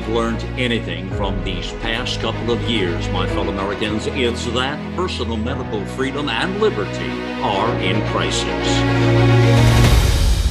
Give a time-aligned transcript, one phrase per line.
[0.00, 5.36] we've learned anything from these past couple of years, my fellow Americans, it's that personal
[5.36, 7.10] medical freedom and liberty
[7.42, 8.78] are in crisis.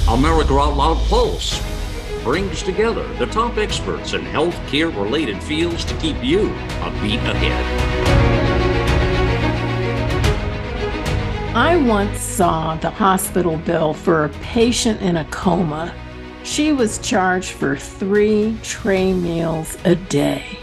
[0.07, 1.59] America Out Loud Pulse
[2.23, 6.49] brings together the top experts in healthcare related fields to keep you
[6.81, 7.65] a beat ahead.
[11.55, 15.95] I once saw the hospital bill for a patient in a coma.
[16.43, 20.57] She was charged for three tray meals a day.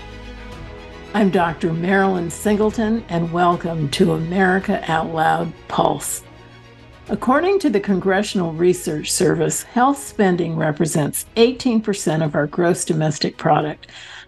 [1.14, 1.72] I'm Dr.
[1.72, 6.22] Marilyn Singleton, and welcome to America Out Loud Pulse.
[7.08, 13.86] According to the Congressional Research Service, health spending represents 18% of our gross domestic product,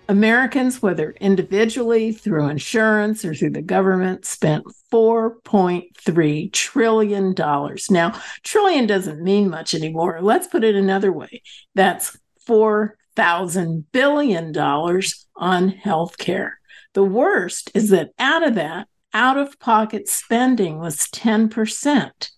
[0.08, 7.34] Americans, whether individually, through insurance, or through the government, spent $4.3 trillion.
[7.90, 10.20] Now, trillion doesn't mean much anymore.
[10.22, 11.42] Let's put it another way
[11.74, 16.52] that's $4,000 billion on healthcare.
[16.94, 22.30] The worst is that out of that, out of pocket spending was 10%.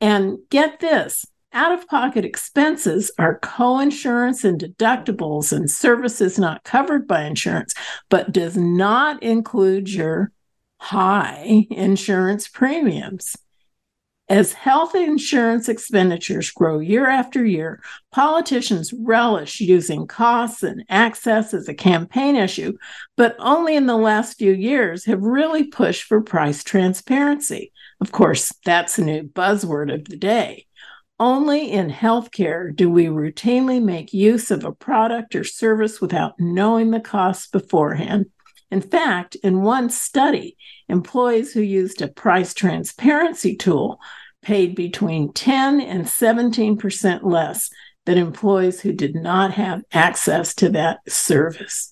[0.00, 7.06] And get this out of pocket expenses are co-insurance and deductibles and services not covered
[7.06, 7.74] by insurance,
[8.08, 10.32] but does not include your
[10.78, 13.36] high insurance premiums.
[14.28, 21.68] As health insurance expenditures grow year after year, politicians relish using costs and access as
[21.68, 22.72] a campaign issue,
[23.16, 27.72] but only in the last few years have really pushed for price transparency.
[28.00, 30.66] Of course, that's a new buzzword of the day.
[31.20, 36.90] Only in healthcare do we routinely make use of a product or service without knowing
[36.90, 38.26] the costs beforehand.
[38.70, 40.56] In fact, in one study,
[40.88, 44.00] employees who used a price transparency tool
[44.40, 47.70] paid between 10 and 17% less
[48.06, 51.91] than employees who did not have access to that service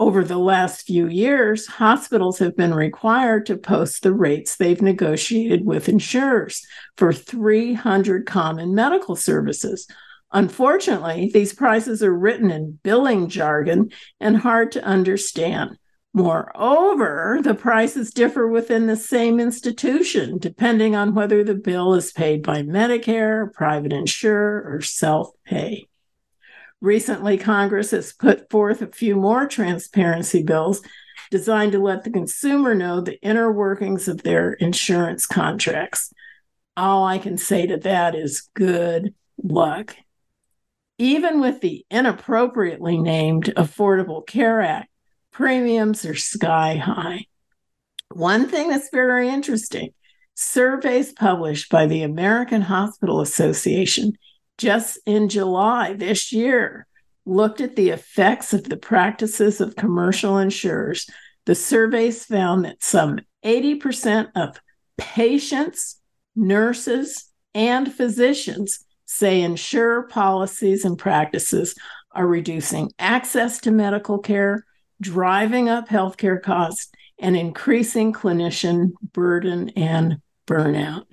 [0.00, 5.66] over the last few years, hospitals have been required to post the rates they've negotiated
[5.66, 6.66] with insurers
[6.96, 9.86] for 300 common medical services.
[10.32, 15.76] Unfortunately, these prices are written in billing jargon and hard to understand.
[16.14, 22.42] Moreover, the prices differ within the same institution, depending on whether the bill is paid
[22.42, 25.89] by Medicare, private insurer, or self pay.
[26.80, 30.80] Recently, Congress has put forth a few more transparency bills
[31.30, 36.12] designed to let the consumer know the inner workings of their insurance contracts.
[36.76, 39.96] All I can say to that is good luck.
[40.98, 44.90] Even with the inappropriately named Affordable Care Act,
[45.30, 47.26] premiums are sky high.
[48.12, 49.90] One thing that's very interesting
[50.34, 54.14] surveys published by the American Hospital Association
[54.60, 56.86] just in July this year
[57.24, 61.08] looked at the effects of the practices of commercial insurers,
[61.46, 64.60] the surveys found that some 80% of
[64.98, 65.98] patients,
[66.36, 71.74] nurses, and physicians say insurer policies and practices
[72.12, 74.66] are reducing access to medical care,
[75.00, 81.06] driving up healthcare costs, and increasing clinician burden and burnout.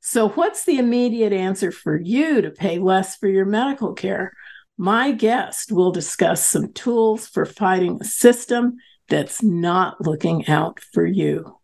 [0.00, 4.32] So, what's the immediate answer for you to pay less for your medical care?
[4.76, 8.76] My guest will discuss some tools for fighting a system
[9.08, 11.58] that's not looking out for you.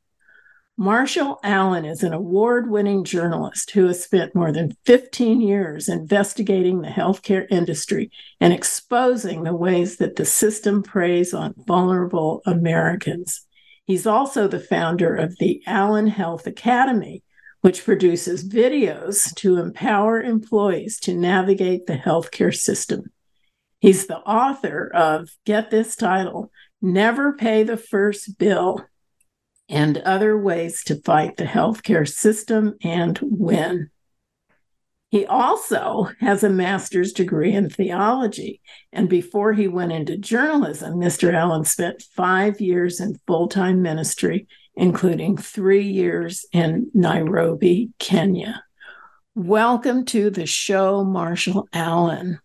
[0.77, 6.81] Marshall Allen is an award winning journalist who has spent more than 15 years investigating
[6.81, 13.47] the healthcare industry and exposing the ways that the system preys on vulnerable Americans.
[13.84, 17.22] He's also the founder of the Allen Health Academy,
[17.64, 23.04] which produces videos to empower employees to navigate the healthcare system.
[23.80, 26.50] He's the author of, get this title,
[26.82, 28.84] Never Pay the First Bill
[29.66, 33.89] and Other Ways to Fight the Healthcare System and Win.
[35.09, 38.60] He also has a master's degree in theology.
[38.92, 41.33] And before he went into journalism, Mr.
[41.33, 48.65] Allen spent five years in full time ministry including three years in Nairobi, Kenya.
[49.34, 52.41] Welcome to the show, Marshall Allen.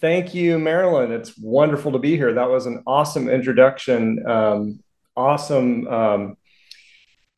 [0.00, 1.12] Thank you, Marilyn.
[1.12, 2.34] It's wonderful to be here.
[2.34, 4.80] That was an awesome introduction, um,
[5.16, 6.36] awesome um,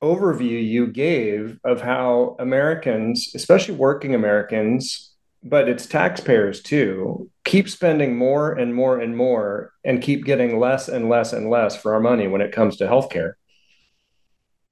[0.02, 5.14] overview you gave of how Americans, especially working Americans,
[5.44, 10.88] but it's taxpayers too, keep spending more and more and more and keep getting less
[10.88, 13.34] and less and less for our money when it comes to healthcare.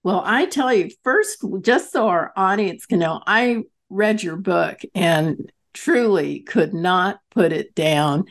[0.02, 4.81] Well, I tell you, first, just so our audience can know, I read your book
[4.94, 8.25] and truly could not put it down.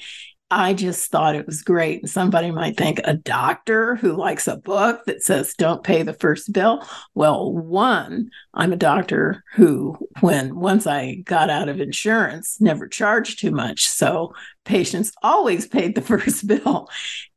[0.52, 2.02] I just thought it was great.
[2.02, 6.14] And somebody might think a doctor who likes a book that says don't pay the
[6.14, 6.84] first bill.
[7.14, 13.40] Well, one, I'm a doctor who, when once I got out of insurance, never charged
[13.40, 13.88] too much.
[13.88, 14.34] So
[14.66, 16.90] patients always paid the first bill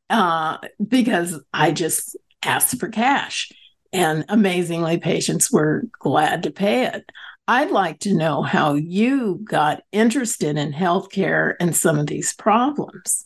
[0.09, 3.51] uh, because I just asked for cash.
[3.93, 7.09] And amazingly, patients were glad to pay it.
[7.47, 13.25] I'd like to know how you got interested in healthcare and some of these problems.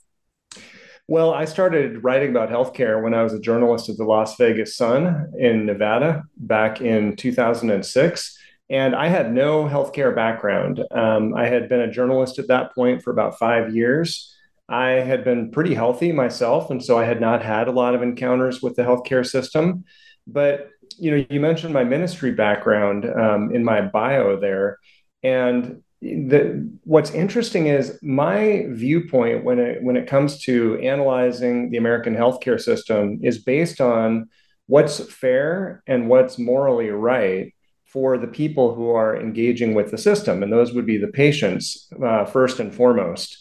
[1.08, 4.76] Well, I started writing about healthcare when I was a journalist at the Las Vegas
[4.76, 8.38] Sun in Nevada back in 2006.
[8.70, 10.84] And I had no healthcare background.
[10.92, 14.36] Um, I had been a journalist at that point for about five years.
[14.68, 16.70] I had been pretty healthy myself.
[16.70, 19.86] And so I had not had a lot of encounters with the healthcare system.
[20.28, 24.80] But you know, you mentioned my ministry background um, in my bio there,
[25.24, 31.78] and the what's interesting is my viewpoint when it when it comes to analyzing the
[31.78, 34.30] American healthcare system is based on
[34.68, 37.54] what's fair and what's morally right
[37.86, 41.90] for the people who are engaging with the system, and those would be the patients
[42.04, 43.38] uh, first and foremost.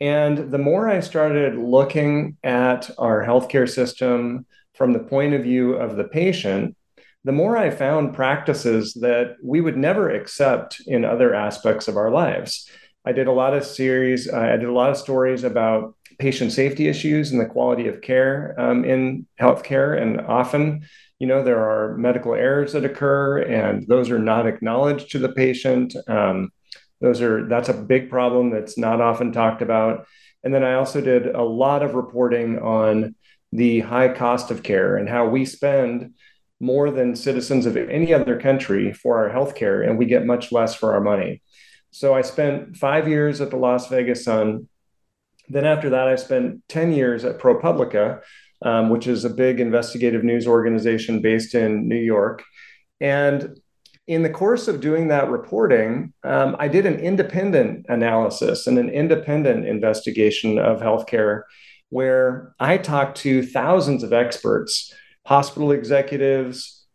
[0.00, 4.46] And the more I started looking at our healthcare system
[4.78, 6.76] from the point of view of the patient,
[7.24, 12.12] the more I found practices that we would never accept in other aspects of our
[12.12, 12.70] lives.
[13.04, 16.52] I did a lot of series, uh, I did a lot of stories about patient
[16.52, 20.00] safety issues and the quality of care um, in healthcare.
[20.00, 20.86] And often,
[21.18, 25.32] you know, there are medical errors that occur, and those are not acknowledged to the
[25.32, 25.96] patient.
[26.06, 26.50] Um,
[27.00, 30.06] those are that's a big problem that's not often talked about.
[30.44, 33.14] And then I also did a lot of reporting on
[33.52, 36.14] the high cost of care and how we spend
[36.60, 40.50] more than citizens of any other country for our health care, and we get much
[40.50, 41.40] less for our money.
[41.90, 44.68] So I spent five years at the Las Vegas Sun.
[45.48, 48.20] Then after that, I spent 10 years at ProPublica,
[48.62, 52.44] um, which is a big investigative news organization based in New York.
[53.00, 53.58] And
[54.08, 58.88] in the course of doing that reporting, um, I did an independent analysis and an
[58.88, 61.42] independent investigation of healthcare
[61.90, 64.92] where I talked to thousands of experts
[65.26, 66.86] hospital executives,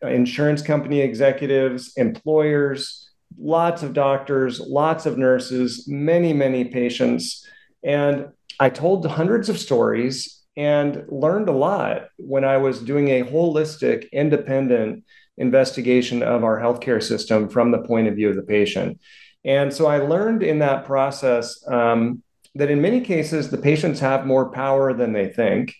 [0.00, 7.44] insurance company executives, employers, lots of doctors, lots of nurses, many, many patients.
[7.82, 8.28] And
[8.60, 14.10] I told hundreds of stories and learned a lot when I was doing a holistic,
[14.12, 15.04] independent
[15.36, 19.00] investigation of our healthcare system from the point of view of the patient.
[19.44, 22.22] And so I learned in that process um,
[22.54, 25.74] that in many cases, the patients have more power than they think.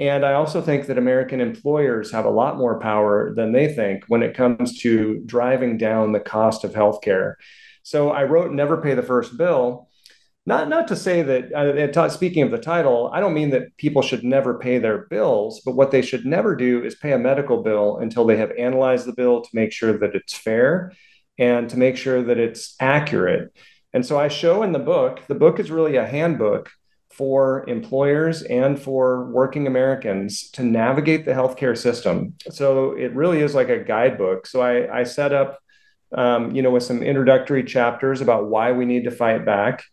[0.00, 4.04] And I also think that American employers have a lot more power than they think
[4.08, 7.34] when it comes to driving down the cost of healthcare.
[7.82, 9.88] So I wrote Never Pay the First Bill.
[10.46, 14.02] Not, not to say that, uh, speaking of the title, I don't mean that people
[14.02, 17.62] should never pay their bills, but what they should never do is pay a medical
[17.62, 20.92] bill until they have analyzed the bill to make sure that it's fair
[21.38, 23.52] and to make sure that it's accurate.
[23.94, 26.70] And so I show in the book, the book is really a handbook
[27.12, 32.34] for employers and for working Americans to navigate the healthcare system.
[32.50, 34.48] So it really is like a guidebook.
[34.48, 35.60] So I, I set up,
[36.12, 39.84] um, you know, with some introductory chapters about why we need to fight back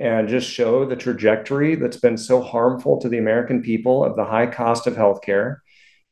[0.00, 4.24] and just show the trajectory that's been so harmful to the American people of the
[4.24, 5.58] high cost of healthcare.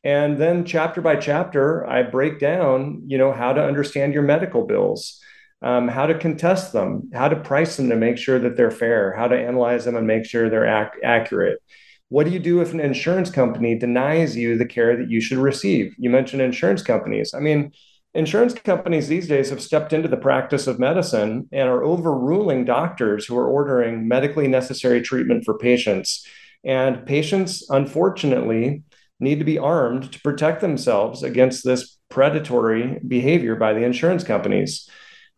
[0.04, 4.64] And then chapter by chapter, I break down, you know, how to understand your medical
[4.64, 5.21] bills
[5.62, 9.14] um, how to contest them, how to price them to make sure that they're fair,
[9.16, 11.60] how to analyze them and make sure they're ac- accurate.
[12.08, 15.38] What do you do if an insurance company denies you the care that you should
[15.38, 15.94] receive?
[15.98, 17.32] You mentioned insurance companies.
[17.32, 17.72] I mean,
[18.12, 23.24] insurance companies these days have stepped into the practice of medicine and are overruling doctors
[23.24, 26.26] who are ordering medically necessary treatment for patients.
[26.64, 28.82] And patients, unfortunately,
[29.18, 34.88] need to be armed to protect themselves against this predatory behavior by the insurance companies.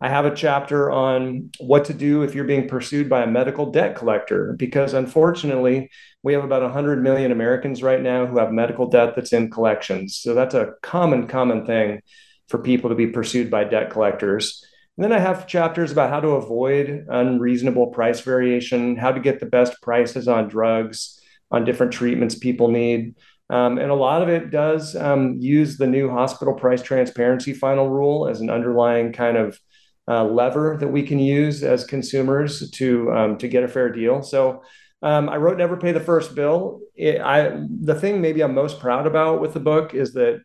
[0.01, 3.71] I have a chapter on what to do if you're being pursued by a medical
[3.71, 5.91] debt collector, because unfortunately,
[6.23, 10.19] we have about 100 million Americans right now who have medical debt that's in collections.
[10.19, 12.01] So that's a common, common thing
[12.49, 14.65] for people to be pursued by debt collectors.
[14.97, 19.41] And then I have chapters about how to avoid unreasonable price variation, how to get
[19.41, 21.21] the best prices on drugs,
[21.51, 23.15] on different treatments people need.
[23.51, 27.89] Um, and a lot of it does um, use the new hospital price transparency final
[27.89, 29.59] rule as an underlying kind of
[30.07, 34.23] lever that we can use as consumers to um, to get a fair deal.
[34.23, 34.63] So
[35.03, 38.81] um, I wrote "Never Pay the First Bill." It, I the thing maybe I'm most
[38.81, 40.43] proud about with the book is that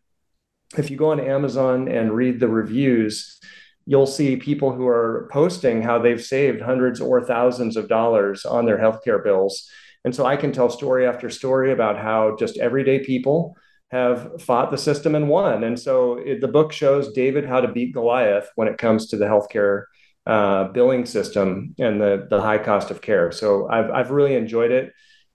[0.78, 3.38] if you go on Amazon and read the reviews,
[3.86, 8.64] you'll see people who are posting how they've saved hundreds or thousands of dollars on
[8.64, 9.68] their healthcare bills.
[10.04, 13.56] And so I can tell story after story about how just everyday people
[13.90, 15.64] have fought the system and won.
[15.64, 19.16] And so it, the book shows David how to beat Goliath when it comes to
[19.16, 19.84] the healthcare
[20.26, 23.32] uh, billing system and the, the high cost of care.
[23.32, 24.92] So I've, I've really enjoyed it.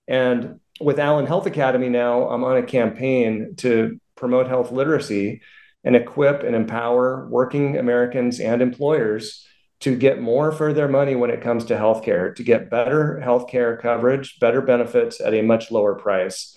[0.08, 5.42] And with Allen Health Academy now, I'm on a campaign to promote health literacy
[5.84, 9.46] and equip and empower working Americans and employers
[9.82, 13.80] to get more for their money when it comes to healthcare, to get better healthcare
[13.80, 16.55] coverage, better benefits at a much lower price.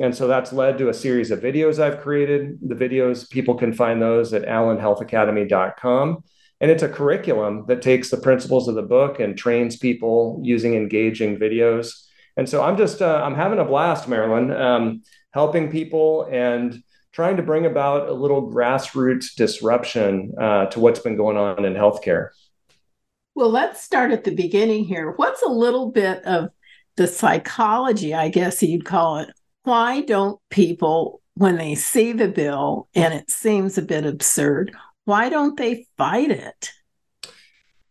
[0.00, 2.58] And so that's led to a series of videos I've created.
[2.66, 6.24] The videos, people can find those at allenhealthacademy.com.
[6.62, 10.74] And it's a curriculum that takes the principles of the book and trains people using
[10.74, 12.06] engaging videos.
[12.36, 15.02] And so I'm just, uh, I'm having a blast, Marilyn, um,
[15.32, 21.16] helping people and trying to bring about a little grassroots disruption uh, to what's been
[21.16, 22.28] going on in healthcare.
[23.34, 25.12] Well, let's start at the beginning here.
[25.16, 26.50] What's a little bit of
[26.96, 29.30] the psychology, I guess you'd call it,
[29.62, 34.74] why don't people, when they see the bill and it seems a bit absurd,
[35.04, 36.70] why don't they fight it?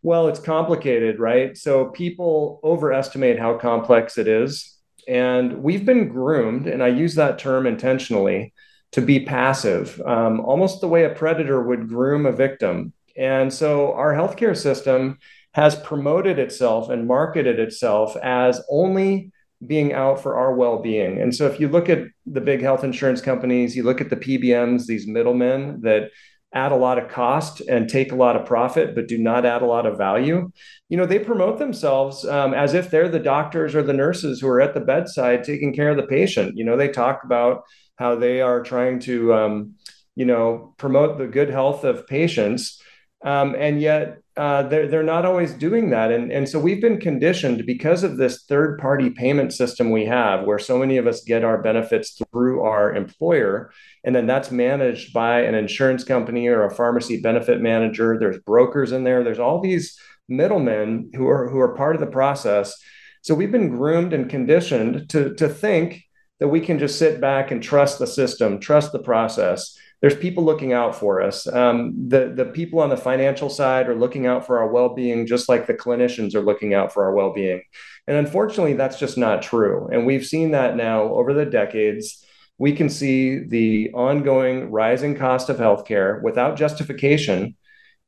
[0.02, 1.56] Well, it's complicated, right?
[1.56, 4.76] So people overestimate how complex it is.
[5.08, 8.52] And we've been groomed, and I use that term intentionally,
[8.92, 12.92] to be passive, um, almost the way a predator would groom a victim.
[13.16, 15.18] And so our healthcare system
[15.52, 19.32] has promoted itself and marketed itself as only
[19.66, 21.20] being out for our well-being.
[21.20, 24.16] And so if you look at the big health insurance companies, you look at the
[24.16, 26.10] PBMs, these middlemen that
[26.52, 29.62] add a lot of cost and take a lot of profit, but do not add
[29.62, 30.50] a lot of value.
[30.88, 34.48] You know, they promote themselves um, as if they're the doctors or the nurses who
[34.48, 36.56] are at the bedside taking care of the patient.
[36.56, 37.62] You know, they talk about
[37.96, 39.74] how they are trying to, um,
[40.16, 42.82] you know, promote the good health of patients.
[43.22, 46.10] Um, and yet uh, they're, they're not always doing that.
[46.10, 50.44] And, and so we've been conditioned because of this third party payment system we have,
[50.44, 53.70] where so many of us get our benefits through our employer.
[54.04, 58.16] And then that's managed by an insurance company or a pharmacy benefit manager.
[58.18, 59.98] There's brokers in there, there's all these
[60.28, 62.74] middlemen who are, who are part of the process.
[63.22, 66.04] So we've been groomed and conditioned to, to think
[66.38, 70.44] that we can just sit back and trust the system, trust the process there's people
[70.44, 71.46] looking out for us.
[71.46, 75.26] Um, the the people on the financial side are looking out for our well being,
[75.26, 77.62] just like the clinicians are looking out for our well being.
[78.06, 79.88] And unfortunately, that's just not true.
[79.92, 82.24] And we've seen that now over the decades.
[82.58, 87.56] We can see the ongoing rising cost of healthcare without justification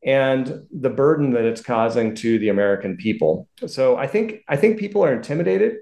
[0.04, 3.49] and the burden that it's causing to the American people.
[3.66, 5.76] So I think I think people are intimidated.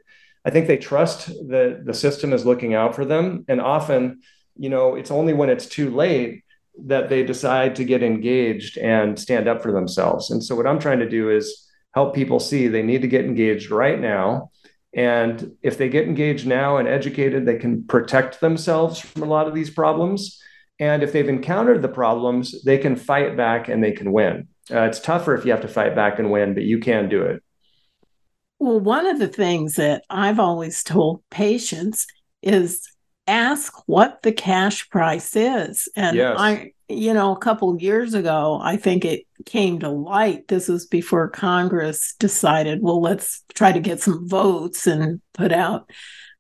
[0.45, 4.21] I think they trust that the system is looking out for them, and often
[4.61, 6.45] you know, it's only when it's too late
[6.85, 10.31] that they decide to get engaged and stand up for themselves.
[10.31, 13.25] And so, what I'm trying to do is help people see they need to get
[13.25, 14.51] engaged right now.
[14.93, 19.49] And if they get engaged now and educated, they can protect themselves from a lot
[19.49, 20.39] of these problems.
[20.79, 24.49] And if they've encountered the problems, they can fight back and they can win.
[24.71, 27.23] Uh, it's tougher if you have to fight back and win, but you can do
[27.23, 27.43] it.
[28.59, 32.07] Well, one of the things that I've always told patients
[32.43, 32.83] is
[33.31, 35.89] ask what the cash price is.
[35.95, 36.37] And yes.
[36.39, 40.49] I, you know, a couple years ago, I think it came to light.
[40.49, 45.89] This was before Congress decided, well, let's try to get some votes and put out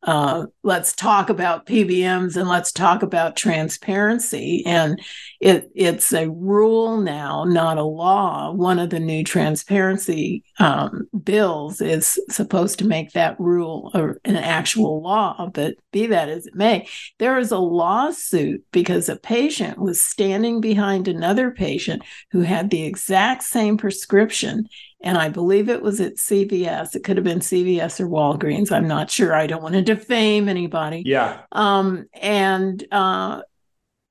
[0.02, 4.62] uh, let's talk about PBMs and let's talk about transparency.
[4.64, 4.99] And
[5.40, 8.52] it, it's a rule now, not a law.
[8.52, 13.90] One of the new transparency um, bills is supposed to make that rule
[14.25, 15.50] an actual law.
[15.52, 16.88] But be that as it may,
[17.19, 22.02] there is a lawsuit because a patient was standing behind another patient
[22.33, 24.66] who had the exact same prescription
[25.02, 26.95] and I believe it was at CVS.
[26.95, 28.71] It could have been CVS or Walgreens.
[28.71, 29.35] I'm not sure.
[29.35, 31.02] I don't want to defame anybody.
[31.07, 31.40] Yeah.
[31.52, 33.42] Um, and uh,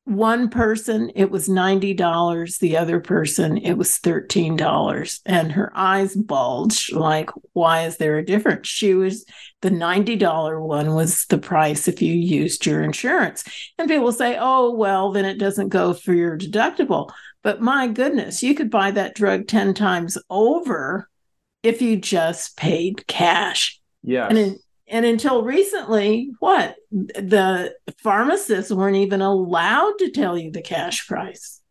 [0.06, 2.58] one person, it was $90.
[2.58, 5.20] The other person, it was $13.
[5.28, 8.68] And her eyes bulged like, why is there a difference?
[8.68, 9.26] She was
[9.62, 13.44] the $90 one was the price if you used your insurance.
[13.78, 17.12] And people say, oh, well, then it doesn't go for your deductible.
[17.44, 21.10] But my goodness, you could buy that drug 10 times over
[21.64, 23.80] if you just paid cash.
[24.04, 24.28] Yeah.
[24.28, 26.76] And, in, and until recently, what?
[26.92, 31.62] The pharmacists weren't even allowed to tell you the cash price.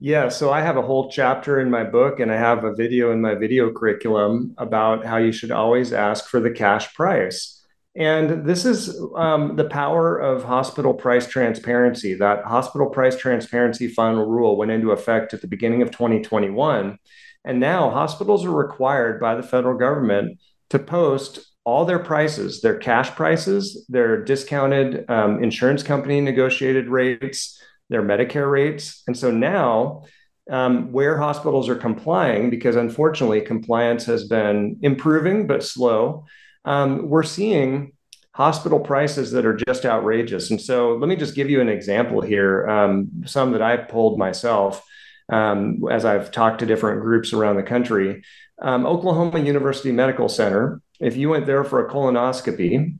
[0.00, 3.10] Yeah, so I have a whole chapter in my book and I have a video
[3.10, 7.57] in my video curriculum about how you should always ask for the cash price.
[7.98, 12.14] And this is um, the power of hospital price transparency.
[12.14, 16.96] That hospital price transparency final rule went into effect at the beginning of 2021.
[17.44, 20.38] And now hospitals are required by the federal government
[20.70, 27.60] to post all their prices, their cash prices, their discounted um, insurance company negotiated rates,
[27.88, 29.02] their Medicare rates.
[29.08, 30.04] And so now,
[30.48, 36.26] um, where hospitals are complying, because unfortunately compliance has been improving but slow,
[36.68, 37.92] um, we're seeing
[38.32, 40.50] hospital prices that are just outrageous.
[40.50, 44.18] And so let me just give you an example here, um, some that I've pulled
[44.18, 44.84] myself
[45.30, 48.22] um, as I've talked to different groups around the country.
[48.60, 52.98] Um, Oklahoma University Medical Center, if you went there for a colonoscopy,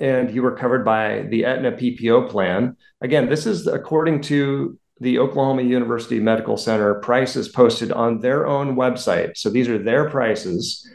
[0.00, 2.76] and you were covered by the Aetna PPO plan.
[3.00, 8.76] Again, this is according to the Oklahoma University Medical Center prices posted on their own
[8.76, 9.36] website.
[9.36, 10.88] So these are their prices.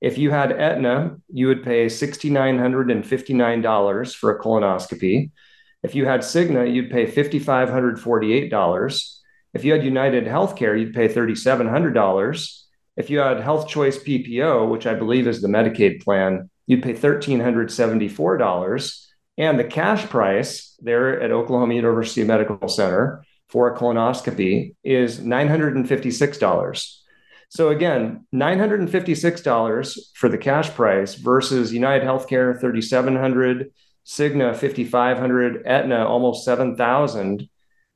[0.00, 5.32] If you had Aetna, you would pay $6,959 for a colonoscopy.
[5.82, 9.14] If you had Cigna, you'd pay $5,548.
[9.54, 12.62] If you had United Healthcare, you'd pay $3,700.
[12.96, 16.94] If you had Health Choice PPO, which I believe is the Medicaid plan, you'd pay
[16.94, 19.04] $1,374.
[19.38, 26.97] And the cash price there at Oklahoma University Medical Center for a colonoscopy is $956.
[27.50, 33.72] So again, $956 for the cash price versus United Healthcare 3700,
[34.06, 37.48] Cigna 5500, Aetna almost 7000.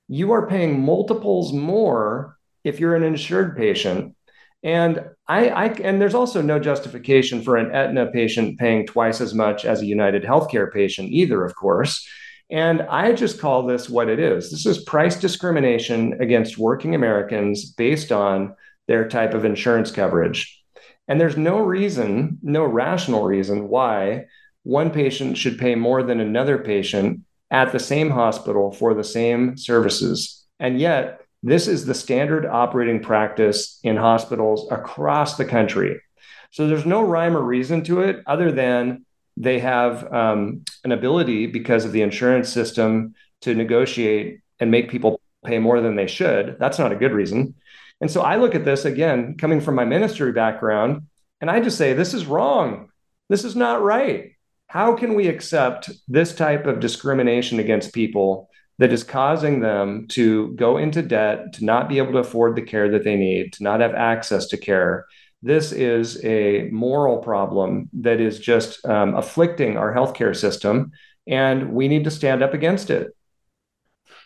[0.09, 4.15] You are paying multiples more if you're an insured patient.
[4.63, 9.35] And I, I and there's also no justification for an Aetna patient paying twice as
[9.35, 12.07] much as a United Healthcare patient either, of course.
[12.51, 14.51] And I just call this what it is.
[14.51, 18.55] This is price discrimination against working Americans based on
[18.89, 20.63] their type of insurance coverage.
[21.09, 24.27] And there's no reason, no rational reason why
[24.63, 27.21] one patient should pay more than another patient
[27.51, 30.45] at the same hospital for the same services.
[30.59, 36.01] And yet, this is the standard operating practice in hospitals across the country.
[36.53, 39.05] So there's no rhyme or reason to it other than
[39.37, 45.21] they have um, an ability because of the insurance system to negotiate and make people
[45.45, 46.57] pay more than they should.
[46.61, 47.55] That's not a good reason.
[48.03, 51.07] And so I look at this again, coming from my ministry background,
[51.41, 52.89] and I just say, this is wrong.
[53.29, 54.33] This is not right.
[54.67, 60.53] How can we accept this type of discrimination against people that is causing them to
[60.55, 63.63] go into debt, to not be able to afford the care that they need, to
[63.63, 65.07] not have access to care?
[65.41, 70.91] This is a moral problem that is just um, afflicting our healthcare system,
[71.29, 73.15] and we need to stand up against it.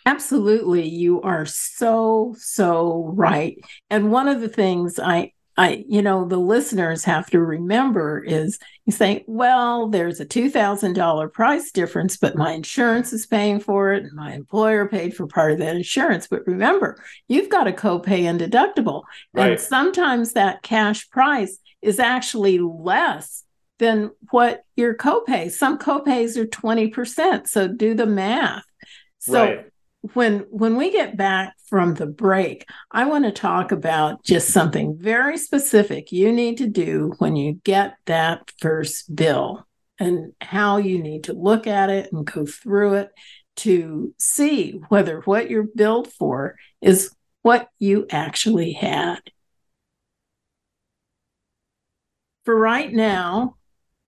[0.06, 0.88] Absolutely.
[0.88, 3.58] You are so, so right.
[3.90, 8.60] And one of the things I, I, you know, the listeners have to remember is
[8.84, 14.04] you say, well, there's a $2,000 price difference, but my insurance is paying for it.
[14.04, 16.28] And my employer paid for part of that insurance.
[16.28, 19.02] But remember, you've got a copay and deductible.
[19.32, 19.52] Right.
[19.52, 23.42] And sometimes that cash price is actually less
[23.78, 25.50] than what your copay.
[25.50, 27.48] Some copays are 20%.
[27.48, 28.62] So do the math.
[29.18, 29.66] So right
[30.14, 34.96] when when we get back from the break i want to talk about just something
[34.98, 39.66] very specific you need to do when you get that first bill
[39.98, 43.10] and how you need to look at it and go through it
[43.56, 49.20] to see whether what you're billed for is what you actually had.
[52.44, 53.56] For right now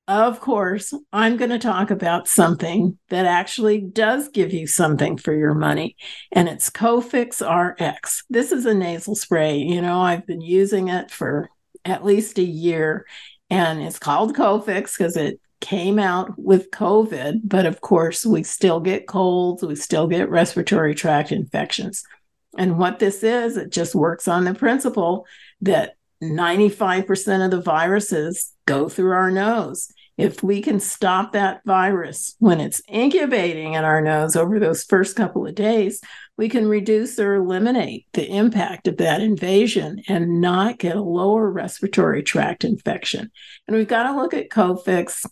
[0.09, 5.35] of course, I'm going to talk about something that actually does give you something for
[5.35, 5.97] your money,
[6.33, 8.25] and it's Cofix RX.
[8.31, 9.59] This is a nasal spray.
[9.59, 11.51] You know, I've been using it for
[11.85, 13.05] at least a year,
[13.51, 17.41] and it's called Cofix because it came out with COVID.
[17.45, 22.03] But of course, we still get colds, we still get respiratory tract infections.
[22.57, 25.27] And what this is, it just works on the principle
[25.61, 32.35] that 95% of the viruses go through our nose if we can stop that virus
[32.41, 36.01] when it's incubating in our nose over those first couple of days,
[36.37, 41.49] we can reduce or eliminate the impact of that invasion and not get a lower
[41.49, 43.31] respiratory tract infection.
[43.69, 45.25] And we've got to look at Cofix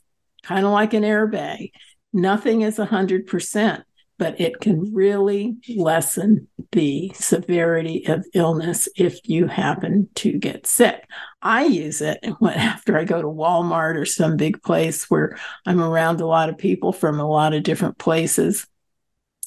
[0.44, 1.72] kind of like an airbag.
[2.12, 3.83] Nothing is 100%
[4.18, 11.05] but it can really lessen the severity of illness if you happen to get sick.
[11.42, 16.20] I use it after I go to Walmart or some big place where I'm around
[16.20, 18.66] a lot of people from a lot of different places,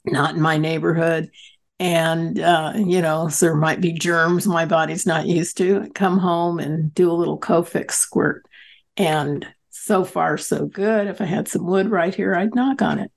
[0.05, 1.29] not in my neighborhood.
[1.79, 5.83] And, uh, you know, so there might be germs my body's not used to.
[5.83, 8.45] I come home and do a little Cofix squirt.
[8.97, 11.07] And So far, so good.
[11.07, 13.11] If I had some wood right here, I'd knock on it.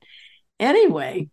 [0.61, 1.29] Anyway,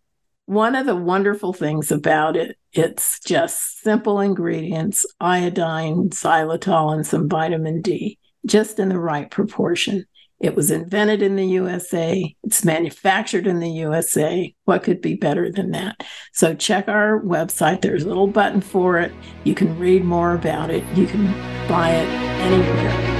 [0.50, 7.28] one of the wonderful things about it, it's just simple ingredients, iodine, xylitol, and some
[7.28, 10.06] vitamin D, just in the right proportion.
[10.40, 12.34] It was invented in the USA.
[12.42, 14.52] It's manufactured in the USA.
[14.64, 16.02] What could be better than that?
[16.32, 17.80] So check our website.
[17.80, 19.12] There's a little button for it.
[19.44, 20.82] You can read more about it.
[20.96, 21.26] You can
[21.68, 22.08] buy it
[22.40, 23.19] anywhere.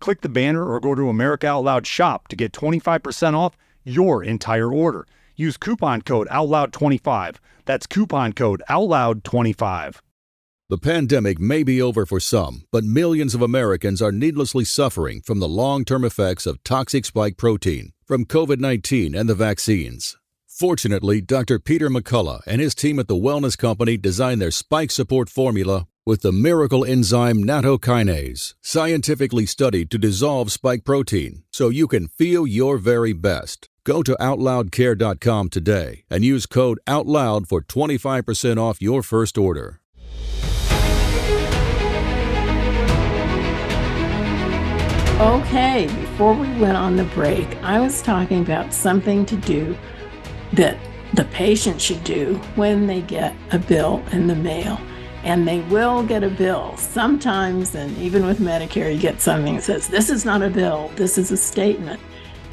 [0.00, 4.22] Click the banner or go to America Out Loud shop to get 25% off your
[4.22, 5.06] entire order.
[5.36, 7.36] Use coupon code OUTLOUD25.
[7.64, 10.00] That's coupon code OUTLOUD25.
[10.68, 15.38] The pandemic may be over for some, but millions of Americans are needlessly suffering from
[15.38, 20.16] the long term effects of toxic spike protein from COVID 19 and the vaccines.
[20.48, 21.58] Fortunately, Dr.
[21.58, 26.22] Peter McCullough and his team at the Wellness Company designed their spike support formula with
[26.22, 32.78] the miracle enzyme nattokinase, scientifically studied to dissolve spike protein so you can feel your
[32.78, 33.68] very best.
[33.84, 39.80] Go to OutLoudCare.com today and use code OUTLOUD for 25% off your first order.
[45.18, 49.76] Okay, before we went on the break, I was talking about something to do
[50.52, 50.76] that
[51.14, 54.78] the patient should do when they get a bill in the mail
[55.26, 56.76] and they will get a bill.
[56.76, 60.92] Sometimes, and even with Medicare, you get something that says, This is not a bill,
[60.94, 62.00] this is a statement.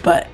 [0.01, 0.27] But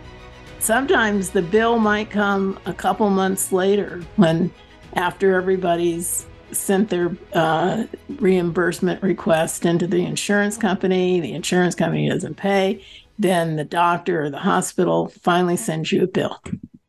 [0.60, 4.54] sometimes the bill might come a couple months later when,
[4.94, 12.36] after everybody's sent their uh, reimbursement request into the insurance company, the insurance company doesn't
[12.36, 12.84] pay,
[13.20, 16.42] then the doctor or the hospital finally sends you a bill.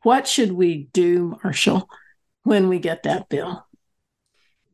[0.04, 1.90] What should we do, Marshall,
[2.44, 3.66] when we get that bill?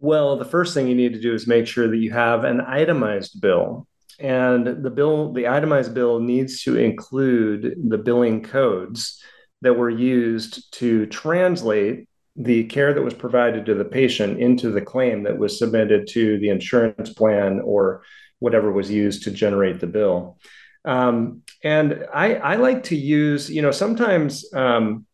[0.07, 2.61] Well, the first thing you need to do is make sure that you have an
[2.61, 3.89] itemized bill.
[4.21, 9.21] And the bill, the itemized bill needs to include the billing codes
[9.63, 14.81] that were used to translate the care that was provided to the patient into the
[14.81, 18.05] claim that was submitted to the insurance plan or
[18.39, 20.39] whatever was used to generate the bill.
[20.85, 25.06] Um, and I, I, like to use, you know, sometimes um,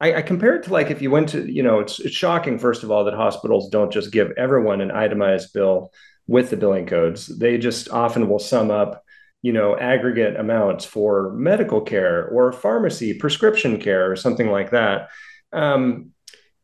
[0.00, 2.58] I, I, compare it to like if you went to, you know, it's, it's shocking,
[2.58, 5.90] first of all, that hospitals don't just give everyone an itemized bill
[6.26, 7.26] with the billing codes.
[7.26, 9.02] They just often will sum up,
[9.42, 15.08] you know, aggregate amounts for medical care or pharmacy, prescription care, or something like that.
[15.52, 16.12] Um,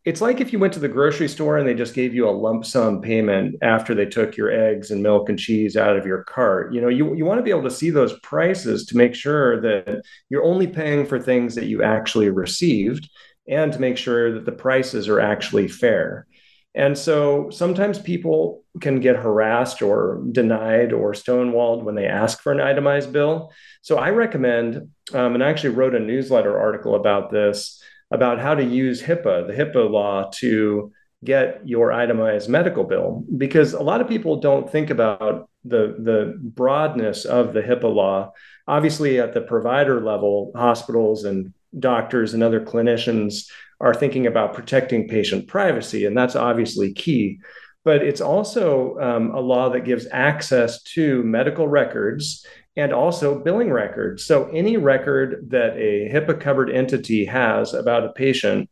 [0.04, 2.30] it's like if you went to the grocery store and they just gave you a
[2.30, 6.24] lump sum payment after they took your eggs and milk and cheese out of your
[6.24, 6.74] cart.
[6.74, 9.60] You know, you, you want to be able to see those prices to make sure
[9.60, 13.08] that you're only paying for things that you actually received
[13.48, 16.26] and to make sure that the prices are actually fair.
[16.74, 22.50] And so sometimes people can get harassed or denied or stonewalled when they ask for
[22.50, 23.52] an itemized bill.
[23.82, 24.76] So I recommend,
[25.12, 27.81] um, and I actually wrote a newsletter article about this
[28.12, 30.92] about how to use HIPAA, the HIPAA law, to
[31.24, 36.36] get your itemized medical bill because a lot of people don't think about the the
[36.42, 38.32] broadness of the HIPAA law.
[38.66, 43.48] Obviously, at the provider level, hospitals and doctors and other clinicians
[43.80, 47.38] are thinking about protecting patient privacy, and that's obviously key.
[47.84, 52.46] But it's also um, a law that gives access to medical records
[52.76, 54.24] and also billing records.
[54.24, 58.70] So any record that a HIPAA covered entity has about a patient,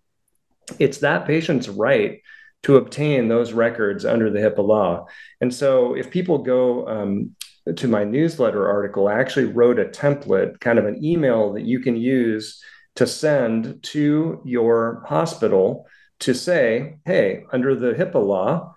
[0.78, 2.20] it's that patient's right
[2.62, 5.06] to obtain those records under the HIPAA law.
[5.40, 7.36] And so if people go um,
[7.76, 11.80] to my newsletter article, I actually wrote a template, kind of an email that you
[11.80, 12.62] can use
[12.96, 15.86] to send to your hospital
[16.20, 18.76] to say, hey, under the HIPAA law,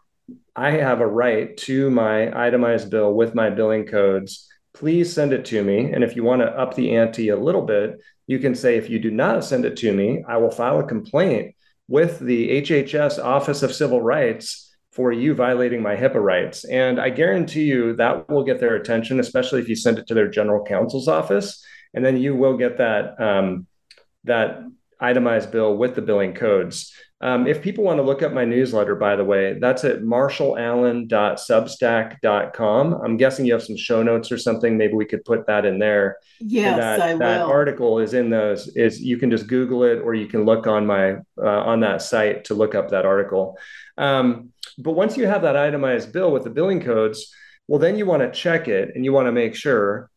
[0.56, 5.46] I have a right to my itemized bill with my billing codes please send it
[5.46, 5.92] to me.
[5.92, 8.90] And if you want to up the ante a little bit, you can say, if
[8.90, 11.56] you do not send it to me, I will file a complaint
[11.88, 16.66] with the HHS Office of Civil Rights for you violating my HIPAA rights.
[16.66, 20.14] And I guarantee you that will get their attention, especially if you send it to
[20.14, 21.64] their general counsel's office.
[21.94, 23.68] And then you will get that, um,
[24.24, 24.64] that
[25.00, 26.94] itemized bill with the billing codes.
[27.24, 32.94] Um, if people want to look up my newsletter, by the way, that's at marshallallen.substack.com.
[32.94, 34.76] I'm guessing you have some show notes or something.
[34.76, 36.18] Maybe we could put that in there.
[36.42, 37.50] Yes, that, I that will.
[37.50, 38.68] article is in those.
[38.76, 42.02] Is you can just Google it, or you can look on my uh, on that
[42.02, 43.58] site to look up that article.
[43.98, 47.34] Um, but once you have that itemized bill with the billing codes,
[47.70, 50.10] well, then you want to check it and you want to make sure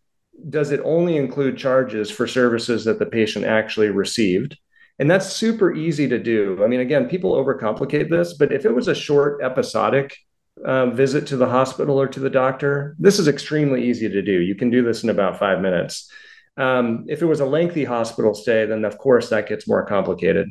[0.50, 4.58] does it only include charges for services that the patient actually received?
[4.98, 6.62] And that's super easy to do.
[6.64, 10.16] I mean, again, people overcomplicate this, but if it was a short episodic
[10.64, 14.40] uh, visit to the hospital or to the doctor, this is extremely easy to do.
[14.40, 16.10] You can do this in about five minutes.
[16.56, 20.48] Um, if it was a lengthy hospital stay, then of course that gets more complicated.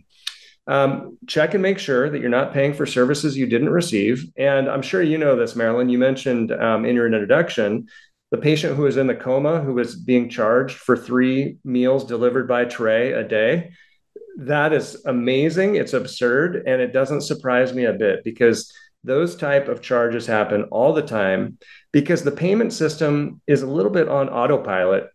[0.68, 4.26] Um, check and make sure that you're not paying for services you didn't receive.
[4.38, 5.90] And I'm sure you know this, Marilyn.
[5.90, 7.88] You mentioned um, in your introduction
[8.32, 12.48] the patient who was in the coma who was being charged for three meals delivered
[12.48, 13.72] by tray a day
[14.38, 15.76] that is amazing.
[15.76, 18.72] It's absurd and it doesn't surprise me a bit because
[19.04, 21.58] those type of charges happen all the time
[21.92, 25.10] because the payment system is a little bit on autopilot.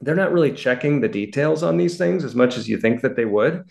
[0.00, 3.14] They're not really checking the details on these things as much as you think that
[3.14, 3.64] they would.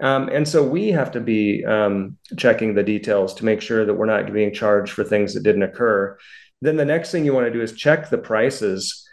[0.00, 3.94] Um, and so we have to be um, checking the details to make sure that
[3.94, 6.18] we're not being charged for things that didn't occur.
[6.60, 9.08] Then the next thing you want to do is check the prices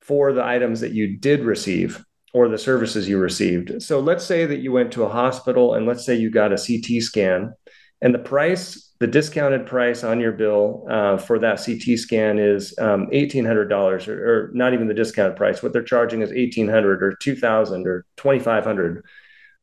[0.00, 2.04] for the items that you did receive
[2.36, 3.82] or the services you received.
[3.82, 6.58] So let's say that you went to a hospital and let's say you got a
[6.58, 7.54] CT scan
[8.02, 12.78] and the price, the discounted price on your bill uh, for that CT scan is
[12.78, 15.62] um, $1,800 or, or, not even the discounted price.
[15.62, 19.02] What they're charging is 1800 or 2000 or 2500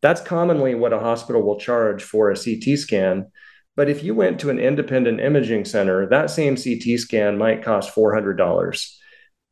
[0.01, 3.27] That's commonly what a hospital will charge for a CT scan.
[3.75, 7.93] But if you went to an independent imaging center, that same CT scan might cost
[7.93, 8.95] $400.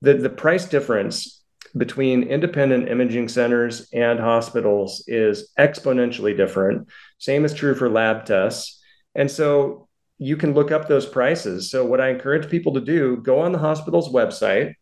[0.01, 1.40] The, the price difference
[1.77, 6.87] between independent imaging centers and hospitals is exponentially different.
[7.17, 8.81] Same is true for lab tests.
[9.15, 11.71] And so you can look up those prices.
[11.71, 14.75] So, what I encourage people to do, go on the hospital's website.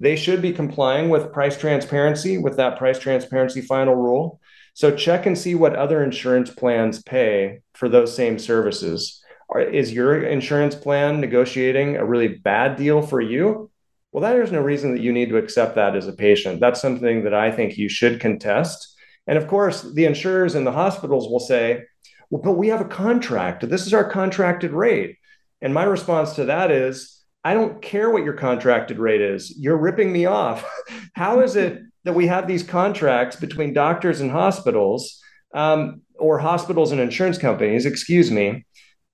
[0.00, 4.40] They should be complying with price transparency, with that price transparency final rule.
[4.74, 9.22] So check and see what other insurance plans pay for those same services.
[9.56, 13.70] is your insurance plan negotiating a really bad deal for you?
[14.14, 16.60] Well, there's no reason that you need to accept that as a patient.
[16.60, 18.94] That's something that I think you should contest.
[19.26, 21.82] And of course, the insurers and the hospitals will say,
[22.30, 23.68] well, but we have a contract.
[23.68, 25.16] This is our contracted rate.
[25.60, 29.52] And my response to that is, I don't care what your contracted rate is.
[29.58, 30.64] You're ripping me off.
[31.14, 35.20] How is it that we have these contracts between doctors and hospitals,
[35.56, 38.64] um, or hospitals and insurance companies, excuse me,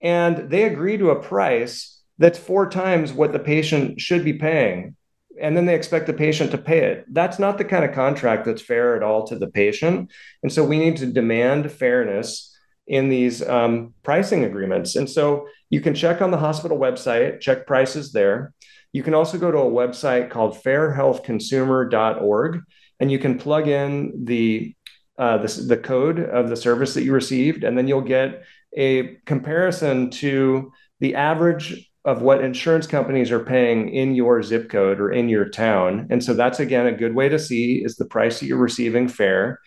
[0.03, 4.95] and they agree to a price that's four times what the patient should be paying.
[5.41, 7.07] And then they expect the patient to pay it.
[7.09, 10.13] That's not the kind of contract that's fair at all to the patient.
[10.43, 12.55] And so we need to demand fairness
[12.87, 14.97] in these um, pricing agreements.
[14.97, 18.53] And so you can check on the hospital website, check prices there.
[18.93, 22.61] You can also go to a website called fairhealthconsumer.org
[22.99, 24.77] and you can plug in the
[25.19, 28.43] uh, the, the code of the service that you received, and then you'll get
[28.75, 35.01] a comparison to the average of what insurance companies are paying in your zip code
[35.01, 36.07] or in your town.
[36.11, 39.09] And so that's again a good way to see is the price that you're receiving
[39.09, 39.61] fair.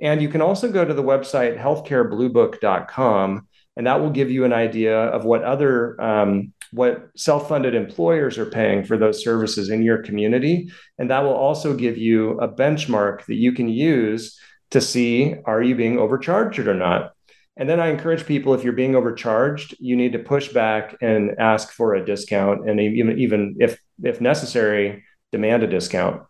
[0.00, 4.52] And you can also go to the website healthcarebluebook.com, and that will give you an
[4.52, 10.02] idea of what other um, what self-funded employers are paying for those services in your
[10.02, 14.38] community and that will also give you a benchmark that you can use
[14.70, 17.12] to see are you being overcharged or not
[17.58, 21.38] and then i encourage people if you're being overcharged you need to push back and
[21.38, 26.22] ask for a discount and even even if if necessary demand a discount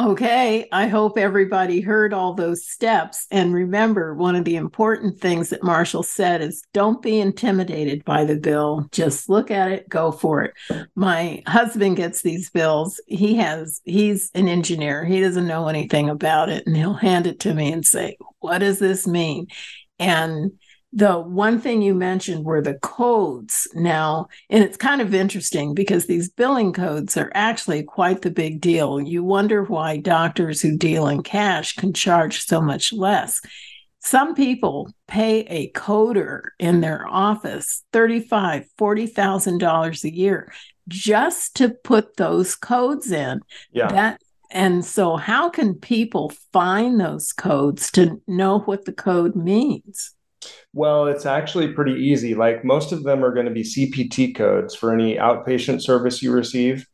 [0.00, 3.26] Okay, I hope everybody heard all those steps.
[3.30, 8.24] And remember, one of the important things that Marshall said is don't be intimidated by
[8.24, 8.88] the bill.
[8.92, 10.54] Just look at it, go for it.
[10.94, 12.98] My husband gets these bills.
[13.08, 16.66] He has, he's an engineer, he doesn't know anything about it.
[16.66, 19.48] And he'll hand it to me and say, What does this mean?
[19.98, 20.52] And
[20.92, 26.06] the one thing you mentioned were the codes now and it's kind of interesting because
[26.06, 29.00] these billing codes are actually quite the big deal.
[29.00, 33.40] You wonder why doctors who deal in cash can charge so much less.
[34.00, 40.52] Some people pay a coder in their office $35 $40000 a year
[40.88, 43.40] just to put those codes in.
[43.72, 43.88] Yeah.
[43.88, 50.16] That and so how can people find those codes to know what the code means
[50.72, 52.34] well, it's actually pretty easy.
[52.34, 56.32] Like most of them are going to be CPT codes for any outpatient service you
[56.32, 56.86] receive.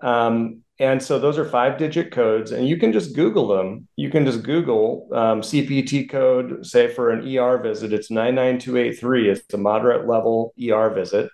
[0.00, 3.86] Um, and so those are five digit codes, and you can just Google them.
[3.96, 9.30] You can just Google um, CPT code, say for an ER visit, it's 99283.
[9.30, 11.30] It's a moderate level ER visit.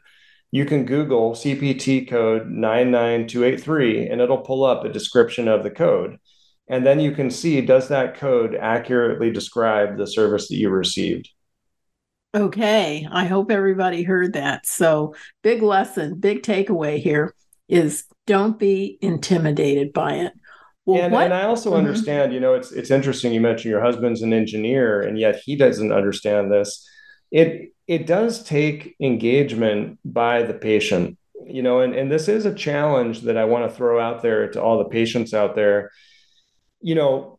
[0.50, 6.18] You can Google CPT code 99283, and it'll pull up a description of the code.
[6.68, 11.30] And then you can see does that code accurately describe the service that you received?
[12.38, 14.64] Okay, I hope everybody heard that.
[14.64, 17.34] So, big lesson, big takeaway here
[17.68, 20.32] is don't be intimidated by it.
[20.86, 21.78] Well, and, and, I also mm-hmm.
[21.78, 23.32] understand, you know, it's it's interesting.
[23.32, 26.88] You mentioned your husband's an engineer, and yet he doesn't understand this.
[27.32, 32.54] It it does take engagement by the patient, you know, and, and this is a
[32.54, 35.90] challenge that I want to throw out there to all the patients out there.
[36.80, 37.37] You know,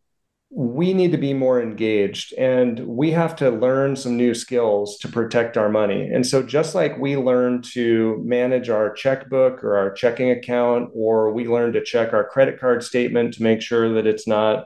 [0.51, 5.07] we need to be more engaged and we have to learn some new skills to
[5.07, 6.09] protect our money.
[6.11, 11.31] And so, just like we learn to manage our checkbook or our checking account, or
[11.31, 14.65] we learn to check our credit card statement to make sure that it's not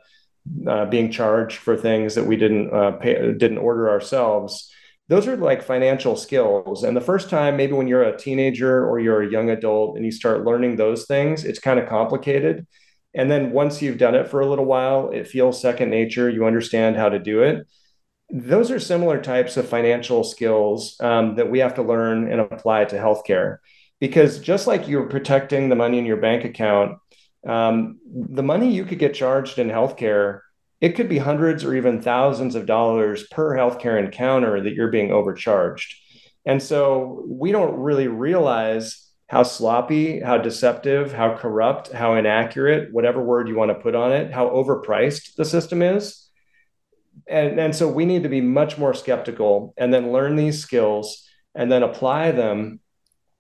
[0.68, 4.72] uh, being charged for things that we didn't uh, pay, didn't order ourselves.
[5.10, 6.86] Those are like financial skills.
[6.86, 10.06] And the first time, maybe when you're a teenager or you're a young adult and
[10.06, 12.66] you start learning those things, it's kind of complicated
[13.16, 16.30] and then once you've done it for a little while, it feels second nature.
[16.30, 17.68] You understand how to do it.
[18.32, 22.86] Those are similar types of financial skills um, that we have to learn and apply
[22.86, 23.58] to healthcare.
[24.00, 26.98] Because just like you're protecting the money in your bank account,
[27.48, 30.40] um, the money you could get charged in healthcare,
[30.82, 35.12] it could be hundreds or even thousands of dollars per healthcare encounter that you're being
[35.12, 35.96] overcharged.
[36.46, 39.03] And so we don't really realize
[39.34, 44.12] how sloppy, how deceptive, how corrupt, how inaccurate, whatever word you want to put on
[44.12, 46.30] it, how overpriced the system is.
[47.28, 51.28] And, and so we need to be much more skeptical and then learn these skills
[51.56, 52.80] and then apply them.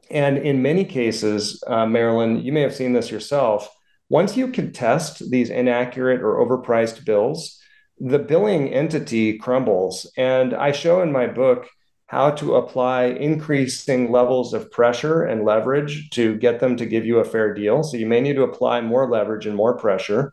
[0.09, 3.69] And in many cases, uh, Marilyn, you may have seen this yourself.
[4.09, 7.61] Once you contest these inaccurate or overpriced bills,
[7.99, 10.11] the billing entity crumbles.
[10.17, 11.67] And I show in my book
[12.13, 17.17] how to apply increasing levels of pressure and leverage to get them to give you
[17.17, 17.81] a fair deal.
[17.81, 20.31] So you may need to apply more leverage and more pressure.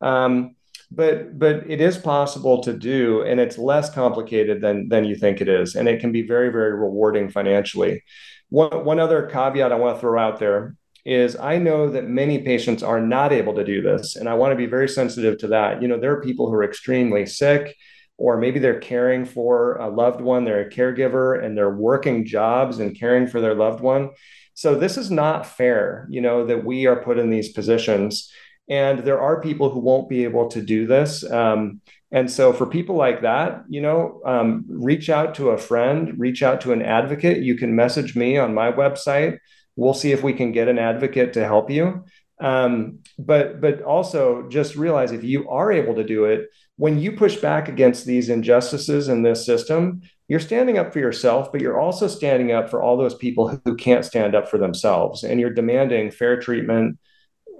[0.00, 0.56] Um,
[0.90, 5.40] but but it is possible to do and it's less complicated than than you think
[5.40, 8.02] it is and it can be very very rewarding financially
[8.48, 12.42] one, one other caveat i want to throw out there is i know that many
[12.42, 15.46] patients are not able to do this and i want to be very sensitive to
[15.46, 17.76] that you know there are people who are extremely sick
[18.20, 22.78] or maybe they're caring for a loved one, they're a caregiver and they're working jobs
[22.78, 24.10] and caring for their loved one.
[24.52, 28.30] So this is not fair, you know, that we are put in these positions.
[28.68, 31.28] And there are people who won't be able to do this.
[31.30, 31.80] Um,
[32.12, 36.42] and so for people like that, you know, um, reach out to a friend, reach
[36.42, 37.42] out to an advocate.
[37.42, 39.38] You can message me on my website.
[39.76, 42.04] We'll see if we can get an advocate to help you.
[42.38, 47.12] Um, but but also just realize if you are able to do it, when you
[47.12, 51.80] push back against these injustices in this system, you're standing up for yourself, but you're
[51.80, 55.24] also standing up for all those people who can't stand up for themselves.
[55.24, 56.98] And you're demanding fair treatment,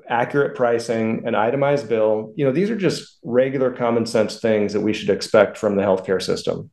[0.08, 2.32] accurate pricing, an itemized bill.
[2.36, 5.82] You know, these are just regular common sense things that we should expect from the
[5.82, 6.70] healthcare system.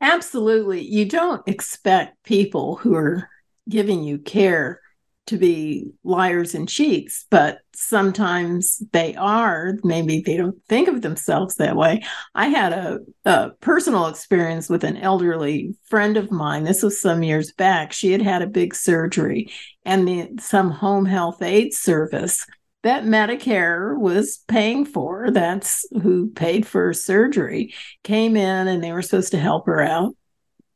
[0.00, 0.82] Absolutely.
[0.82, 3.28] You don't expect people who are
[3.68, 4.80] giving you care
[5.26, 9.74] to be liars and cheats, but sometimes they are.
[9.82, 12.02] Maybe they don't think of themselves that way.
[12.34, 16.64] I had a, a, personal experience with an elderly friend of mine.
[16.64, 17.92] This was some years back.
[17.92, 19.50] She had had a big surgery,
[19.84, 22.46] and the, some home health aid service
[22.84, 29.00] that Medicare was paying for, that's who paid for surgery, came in and they were
[29.00, 30.14] supposed to help her out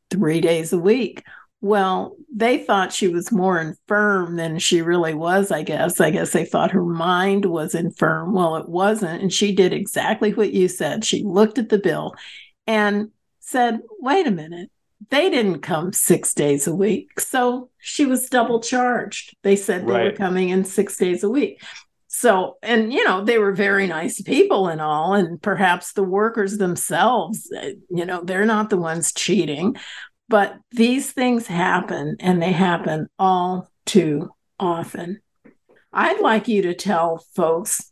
[0.09, 1.23] three days a week.
[1.61, 5.99] Well, they thought she was more infirm than she really was, I guess.
[5.99, 8.33] I guess they thought her mind was infirm.
[8.33, 9.21] Well, it wasn't.
[9.21, 11.03] And she did exactly what you said.
[11.03, 12.15] She looked at the bill
[12.65, 14.71] and said, wait a minute,
[15.09, 17.19] they didn't come six days a week.
[17.19, 19.35] So she was double charged.
[19.43, 20.11] They said they right.
[20.11, 21.61] were coming in six days a week.
[22.07, 26.57] So, and you know, they were very nice people and all, and perhaps the workers
[26.57, 29.75] themselves, eh, you know, they're not the ones cheating,
[30.29, 35.19] but these things happen and they happen all too often.
[35.91, 37.91] I'd like you to tell folks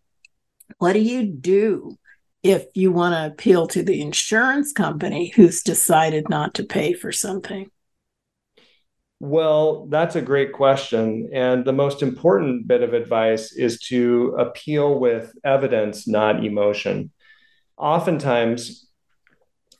[0.77, 1.97] what do you do
[2.43, 7.11] if you want to appeal to the insurance company who's decided not to pay for
[7.11, 7.69] something?
[9.19, 11.29] Well, that's a great question.
[11.33, 17.11] And the most important bit of advice is to appeal with evidence, not emotion.
[17.77, 18.86] Oftentimes,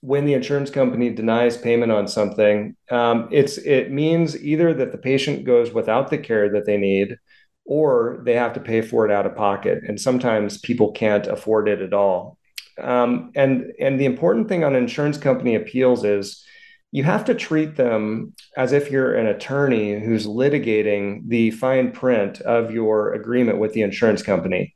[0.02, 4.98] when the insurance company denies payment on something, um, it's it means either that the
[4.98, 7.18] patient goes without the care that they need,
[7.66, 9.84] or they have to pay for it out of pocket.
[9.88, 12.38] And sometimes people can't afford it at all.
[12.82, 16.44] Um, and and the important thing on insurance company appeals is
[16.92, 22.40] you have to treat them as if you're an attorney who's litigating the fine print
[22.42, 24.74] of your agreement with the insurance company.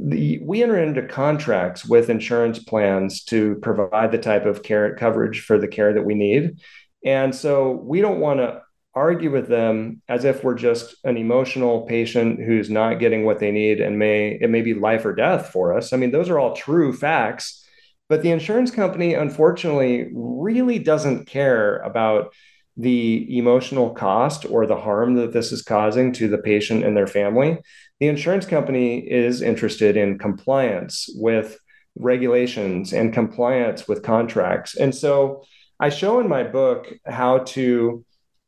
[0.00, 5.40] The, we enter into contracts with insurance plans to provide the type of care coverage
[5.40, 6.58] for the care that we need.
[7.04, 8.62] And so we don't want to
[8.94, 13.52] argue with them as if we're just an emotional patient who's not getting what they
[13.52, 15.92] need and may it may be life or death for us.
[15.92, 17.64] I mean, those are all true facts,
[18.08, 22.34] but the insurance company unfortunately really doesn't care about
[22.76, 27.08] the emotional cost or the harm that this is causing to the patient and their
[27.08, 27.58] family.
[28.00, 31.58] The insurance company is interested in compliance with
[31.96, 34.76] regulations and compliance with contracts.
[34.76, 35.44] And so
[35.80, 38.04] I show in my book how to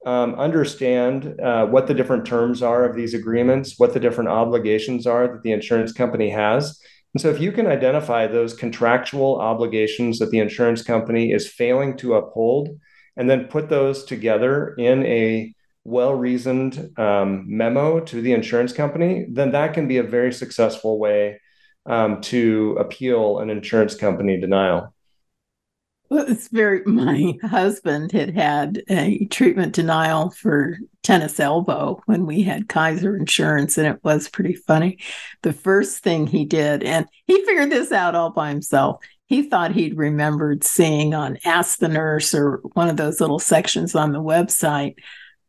[0.07, 5.07] um, understand uh, what the different terms are of these agreements, what the different obligations
[5.07, 6.81] are that the insurance company has.
[7.13, 11.97] And so, if you can identify those contractual obligations that the insurance company is failing
[11.99, 12.71] to uphold,
[13.17, 15.53] and then put those together in a
[15.91, 20.99] well reasoned um, memo to the insurance company, then that can be a very successful
[20.99, 21.41] way
[21.87, 24.95] um, to appeal an insurance company denial.
[26.11, 26.83] Well, it's very.
[26.87, 33.79] My husband had had a treatment denial for tennis elbow when we had Kaiser Insurance,
[33.79, 34.99] and it was pretty funny.
[35.43, 39.05] The first thing he did, and he figured this out all by himself.
[39.27, 43.95] He thought he'd remembered seeing on Ask the Nurse or one of those little sections
[43.95, 44.97] on the website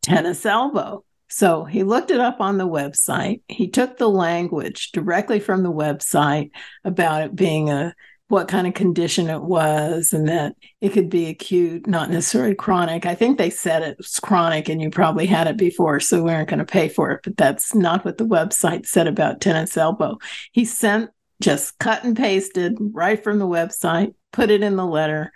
[0.01, 1.03] tennis elbow.
[1.29, 3.41] So he looked it up on the website.
[3.47, 6.51] He took the language directly from the website
[6.83, 7.95] about it being a
[8.31, 13.05] what kind of condition it was and that it could be acute, not necessarily chronic.
[13.05, 16.31] I think they said it was chronic and you probably had it before, so we
[16.31, 17.21] aren't going to pay for it.
[17.25, 20.17] But that's not what the website said about tennis elbow.
[20.53, 21.09] He sent
[21.41, 25.33] just cut and pasted right from the website, put it in the letter,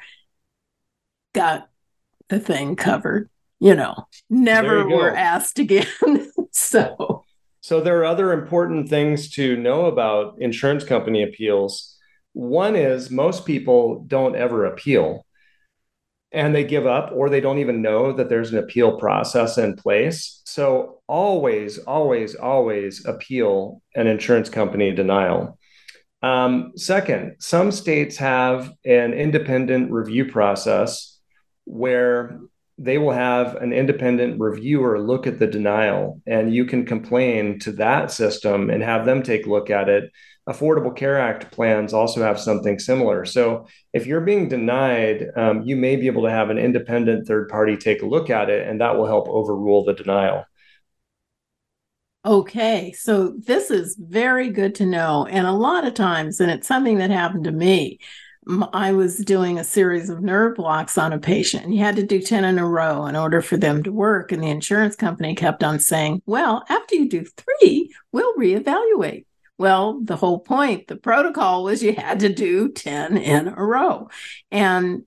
[1.34, 1.70] got
[2.30, 3.30] the thing covered.
[3.60, 3.95] You know,
[4.30, 5.88] never you were asked again.
[6.51, 7.24] so
[7.62, 11.95] so there are other important things to know about insurance company appeals
[12.36, 15.26] one is most people don't ever appeal
[16.34, 19.78] and they give up or they don't even know that there's an appeal process in
[19.78, 20.41] place.
[20.43, 25.58] So always, always, always appeal an insurance company denial.
[26.22, 31.18] Um, second, some states have an independent review process
[31.64, 32.41] where
[32.78, 37.72] they will have an independent reviewer look at the denial and you can complain to
[37.72, 40.12] that system and have them take a look at it
[40.48, 43.26] Affordable Care Act plans also have something similar.
[43.26, 47.50] So if you're being denied, um, you may be able to have an independent third
[47.50, 50.46] party take a look at it, and that will help overrule the denial.
[52.24, 55.26] Okay, so this is very good to know.
[55.26, 58.00] And a lot of times, and it's something that happened to me,
[58.74, 62.22] I was doing a series of nerve blocks on a patient, you had to do
[62.22, 64.32] 10 in a row in order for them to work.
[64.32, 69.26] And the insurance company kept on saying, Well, after you do three, we'll reevaluate.
[69.58, 74.10] Well, the whole point, the protocol was you had to do 10 in a row.
[74.52, 75.04] And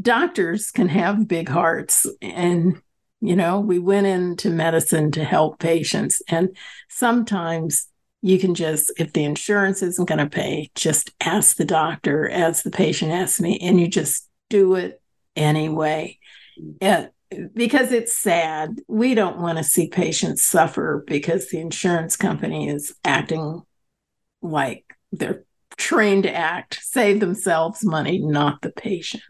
[0.00, 2.06] doctors can have big hearts.
[2.22, 2.80] And,
[3.20, 6.22] you know, we went into medicine to help patients.
[6.28, 6.56] And
[6.88, 7.88] sometimes
[8.22, 12.62] you can just, if the insurance isn't going to pay, just ask the doctor, as
[12.62, 15.02] the patient asks me, and you just do it
[15.36, 16.18] anyway.
[16.58, 16.76] Mm-hmm.
[16.80, 17.10] And
[17.54, 18.80] because it's sad.
[18.88, 23.62] We don't want to see patients suffer because the insurance company is acting
[24.40, 25.44] like they're
[25.76, 29.22] trained to act, save themselves money, not the patient.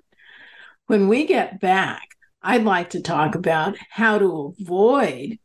[0.86, 2.09] When we get back,
[2.43, 5.38] I'd like to talk about how to avoid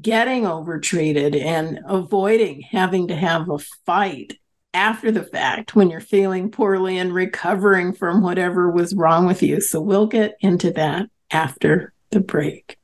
[0.00, 4.38] getting overtreated and avoiding having to have a fight
[4.74, 9.60] after the fact when you're feeling poorly and recovering from whatever was wrong with you.
[9.60, 12.78] So we'll get into that after the break.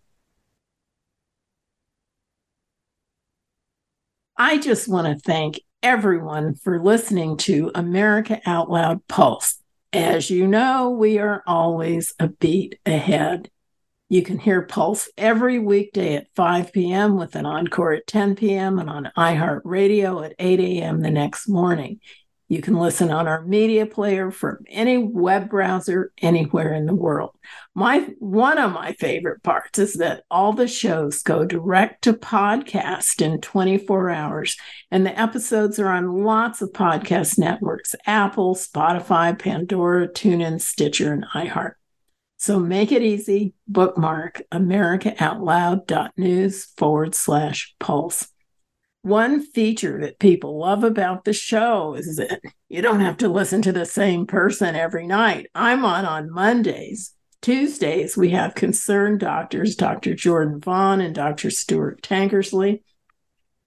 [4.36, 9.60] I just want to thank everyone for listening to America Out Loud Pulse.
[9.92, 13.50] As you know, we are always a beat ahead.
[14.12, 17.16] You can hear Pulse every weekday at 5 p.m.
[17.16, 18.78] with an encore at 10 p.m.
[18.78, 21.00] and on iHeartRadio at 8 a.m.
[21.00, 21.98] the next morning.
[22.46, 27.30] You can listen on our media player from any web browser anywhere in the world.
[27.74, 33.22] My one of my favorite parts is that all the shows go direct to podcast
[33.22, 34.58] in 24 hours
[34.90, 41.24] and the episodes are on lots of podcast networks, Apple, Spotify, Pandora, TuneIn, Stitcher and
[41.32, 41.76] iHeart.
[42.42, 43.54] So make it easy.
[43.68, 48.26] Bookmark americaoutloud.news forward slash pulse.
[49.02, 53.62] One feature that people love about the show is that you don't have to listen
[53.62, 55.50] to the same person every night.
[55.54, 57.14] I'm on on Mondays.
[57.42, 60.16] Tuesdays, we have concerned doctors, Dr.
[60.16, 61.48] Jordan Vaughn and Dr.
[61.48, 62.82] Stuart Tankersley.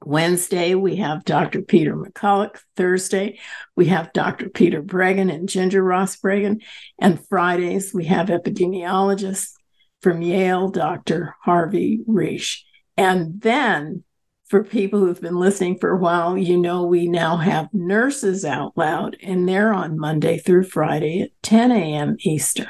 [0.06, 1.62] Wednesday, we have Dr.
[1.62, 2.60] Peter McCullough.
[2.76, 3.39] Thursday,
[3.76, 4.49] we have Dr.
[4.49, 6.62] Peter Breggin and Ginger Ross Breggin.
[6.99, 9.53] And Fridays, we have epidemiologists
[10.01, 11.36] from Yale, Dr.
[11.41, 12.60] Harvey Risch.
[12.97, 14.03] And then
[14.47, 18.74] for people who've been listening for a while, you know we now have Nurses Out
[18.78, 22.16] Loud, and they're on Monday through Friday at 10 a.m.
[22.20, 22.68] Eastern.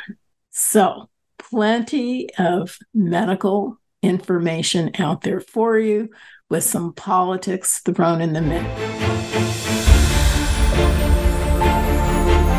[0.52, 6.10] So, plenty of medical information out there for you
[6.50, 8.64] with some politics thrown in the mix.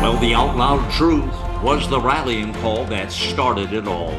[0.01, 1.33] Well, the out loud truth
[1.63, 4.13] was the rallying call that started it all.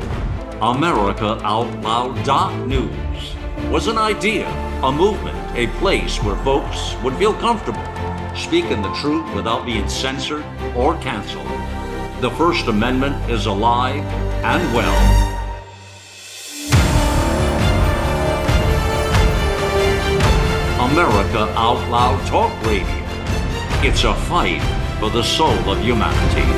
[0.60, 3.34] America Out Loud News
[3.70, 4.48] was an idea,
[4.82, 7.84] a movement, a place where folks would feel comfortable
[8.38, 10.44] speaking the truth without being censored
[10.76, 11.46] or canceled.
[12.20, 14.04] The First Amendment is alive
[14.44, 15.37] and well.
[20.80, 22.86] America Out Loud Talk Radio.
[23.82, 24.62] It's a fight
[25.00, 26.57] for the soul of humanity.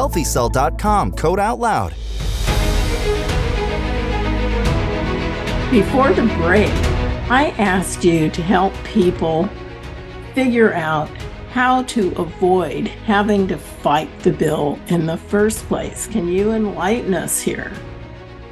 [0.00, 1.90] healthycell.com, code out loud.
[5.70, 6.70] Before the break,
[7.30, 9.48] I asked you to help people
[10.34, 11.10] figure out
[11.52, 16.06] how to avoid having to fight the bill in the first place.
[16.06, 17.70] Can you enlighten us here?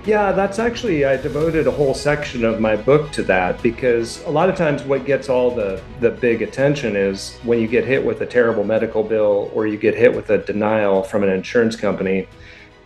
[0.05, 4.31] Yeah, that's actually, I devoted a whole section of my book to that because a
[4.31, 8.03] lot of times what gets all the, the big attention is when you get hit
[8.03, 11.77] with a terrible medical bill or you get hit with a denial from an insurance
[11.77, 12.27] company.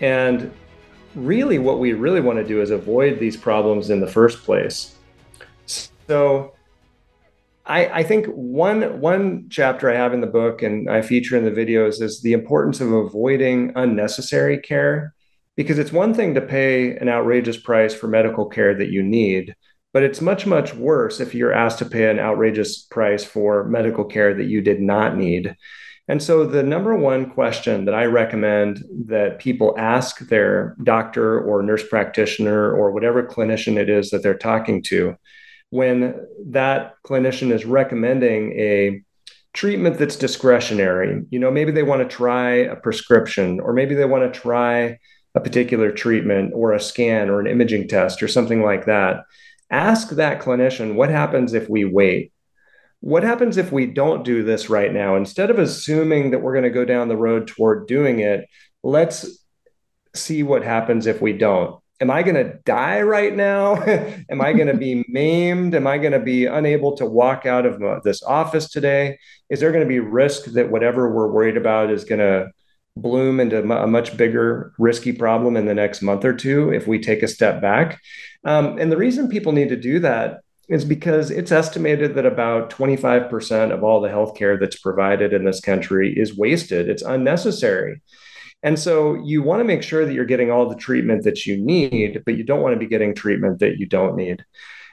[0.01, 0.53] And
[1.15, 4.97] really, what we really want to do is avoid these problems in the first place.
[6.09, 6.55] So,
[7.65, 11.45] I, I think one one chapter I have in the book and I feature in
[11.45, 15.15] the videos is the importance of avoiding unnecessary care
[15.57, 19.55] because it's one thing to pay an outrageous price for medical care that you need,
[19.93, 24.05] but it's much, much worse if you're asked to pay an outrageous price for medical
[24.05, 25.55] care that you did not need.
[26.09, 31.63] And so, the number one question that I recommend that people ask their doctor or
[31.63, 35.17] nurse practitioner or whatever clinician it is that they're talking to
[35.73, 36.15] when
[36.49, 39.03] that clinician is recommending a
[39.55, 44.05] treatment that's discretionary, you know, maybe they want to try a prescription or maybe they
[44.05, 44.99] want to try
[45.35, 49.25] a particular treatment or a scan or an imaging test or something like that,
[49.71, 52.33] ask that clinician what happens if we wait?
[53.01, 55.17] What happens if we don't do this right now?
[55.17, 58.49] Instead of assuming that we're going to go down the road toward doing it,
[58.83, 59.45] let's
[60.15, 61.83] see what happens if we don't.
[62.01, 63.77] Am I going to die right now?
[64.31, 65.75] Am I going to be maimed?
[65.75, 69.19] Am I going to be unable to walk out of uh, this office today?
[69.49, 72.51] Is there going to be risk that whatever we're worried about is going to
[72.97, 76.99] bloom into a much bigger risky problem in the next month or two if we
[76.99, 78.01] take a step back.
[78.45, 82.71] Um, and the reason people need to do that is because it's estimated that about
[82.71, 88.01] 25% of all the healthcare that's provided in this country is wasted, it's unnecessary.
[88.63, 91.57] And so you want to make sure that you're getting all the treatment that you
[91.57, 94.45] need, but you don't want to be getting treatment that you don't need.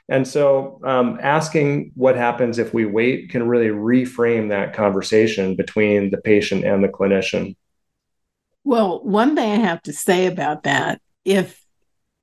[0.08, 6.10] And so, um, asking what happens if we wait can really reframe that conversation between
[6.10, 7.54] the patient and the clinician.
[8.64, 11.64] Well, one thing I have to say about that if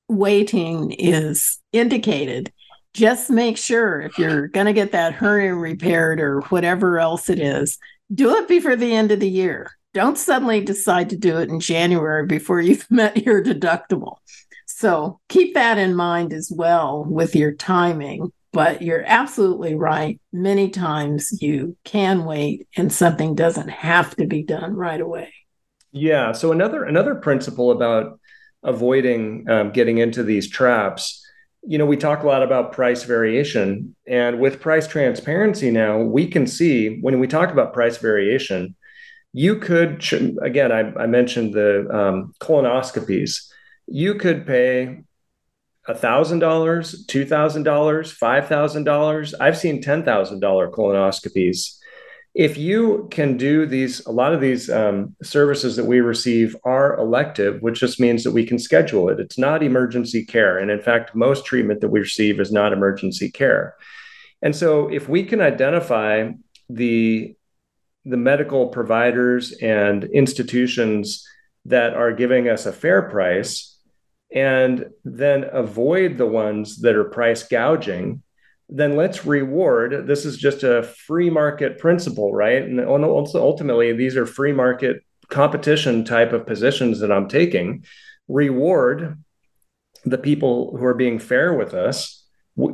[0.08, 2.52] waiting is indicated,
[2.94, 7.40] just make sure if you're going to get that hernia repaired or whatever else it
[7.40, 7.78] is,
[8.14, 9.72] do it before the end of the year.
[9.94, 14.18] Don't suddenly decide to do it in January before you've met your deductible.
[14.66, 18.32] So keep that in mind as well with your timing.
[18.54, 20.20] But you're absolutely right.
[20.32, 25.34] Many times you can wait and something doesn't have to be done right away.
[25.92, 26.32] Yeah.
[26.32, 28.20] So another another principle about
[28.64, 31.24] avoiding um, getting into these traps.
[31.64, 36.28] You know, we talk a lot about price variation, and with price transparency now, we
[36.28, 38.76] can see when we talk about price variation,
[39.34, 40.04] you could
[40.42, 40.72] again.
[40.72, 43.52] I, I mentioned the um, colonoscopies.
[43.88, 45.04] you could pay
[45.88, 46.40] $1,000,
[47.08, 49.34] $2,000, $5,000.
[49.40, 51.78] I've seen $10,000 colonoscopies.
[52.38, 56.96] If you can do these, a lot of these um, services that we receive are
[57.00, 59.20] elective, which just means that we can schedule it.
[59.20, 60.60] It's not emergency care.
[60.60, 63.76] And in fact, most treatment that we receive is not emergency care.
[64.44, 66.30] And so if we can identify
[66.70, 67.34] the
[68.06, 71.28] the medical providers and institutions
[71.66, 73.80] that are giving us a fair price
[74.34, 78.22] and then avoid the ones that are price gouging
[78.70, 82.64] then let's reward this is just a free market principle right?
[82.64, 87.86] And ultimately these are free market competition type of positions that i'm taking.
[88.28, 89.22] Reward
[90.04, 92.26] the people who are being fair with us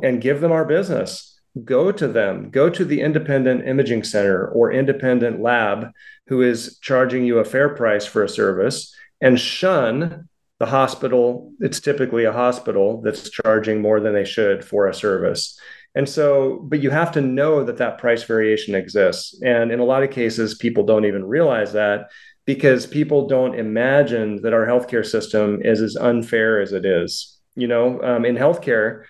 [0.02, 1.40] and give them our business.
[1.64, 2.50] Go to them.
[2.50, 5.90] Go to the independent imaging center or independent lab
[6.26, 10.28] who is charging you a fair price for a service and shun
[10.58, 11.52] the hospital.
[11.60, 15.58] It's typically a hospital that's charging more than they should for a service
[15.94, 19.40] and so but you have to know that that price variation exists.
[19.42, 22.10] And in a lot of cases people don't even realize that
[22.46, 27.68] because people don't imagine that our healthcare system is as unfair as it is you
[27.68, 28.02] know?
[28.02, 29.04] Um, in healthcare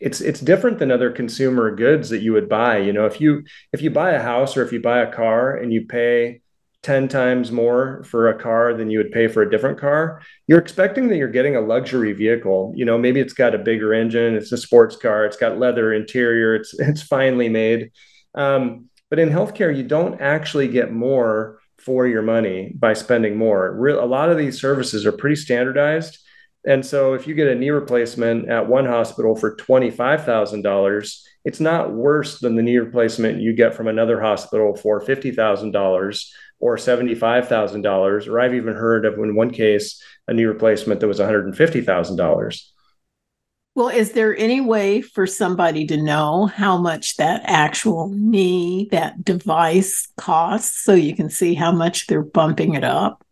[0.00, 2.78] it's it's different than other consumer goods that you would buy.
[2.78, 5.56] You know if you if you buy a house or if you buy a car
[5.56, 6.42] and you pay
[6.84, 10.60] 10 times more for a car than you would pay for a different car, you're
[10.60, 12.72] expecting that you're getting a luxury vehicle.
[12.76, 15.94] You know, maybe it's got a bigger engine, it's a sports car, it's got leather
[15.94, 17.90] interior, it's it's finely made.
[18.34, 23.86] Um, but in healthcare, you don't actually get more for your money by spending more.
[23.88, 26.18] A lot of these services are pretty standardized.
[26.66, 31.92] And so if you get a knee replacement at one hospital for $25,000, it's not
[31.92, 36.24] worse than the knee replacement you get from another hospital for $50,000
[36.64, 41.20] or $75,000, or I've even heard of in one case a knee replacement that was
[41.20, 42.62] $150,000.
[43.74, 49.22] Well, is there any way for somebody to know how much that actual knee, that
[49.22, 53.22] device costs so you can see how much they're bumping it up?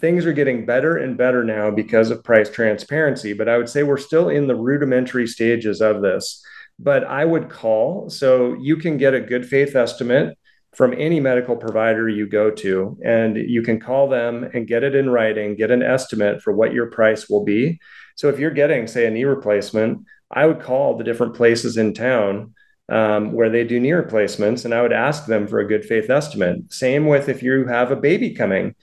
[0.00, 3.84] Things are getting better and better now because of price transparency, but I would say
[3.84, 6.44] we're still in the rudimentary stages of this.
[6.80, 10.36] But I would call so you can get a good faith estimate
[10.76, 14.94] from any medical provider you go to, and you can call them and get it
[14.94, 17.80] in writing, get an estimate for what your price will be.
[18.14, 21.94] So if you're getting, say, a knee replacement, I would call the different places in
[21.94, 22.52] town
[22.90, 26.10] um, where they do knee replacements, and I would ask them for a good faith
[26.10, 26.72] estimate.
[26.72, 28.74] Same with if you have a baby coming.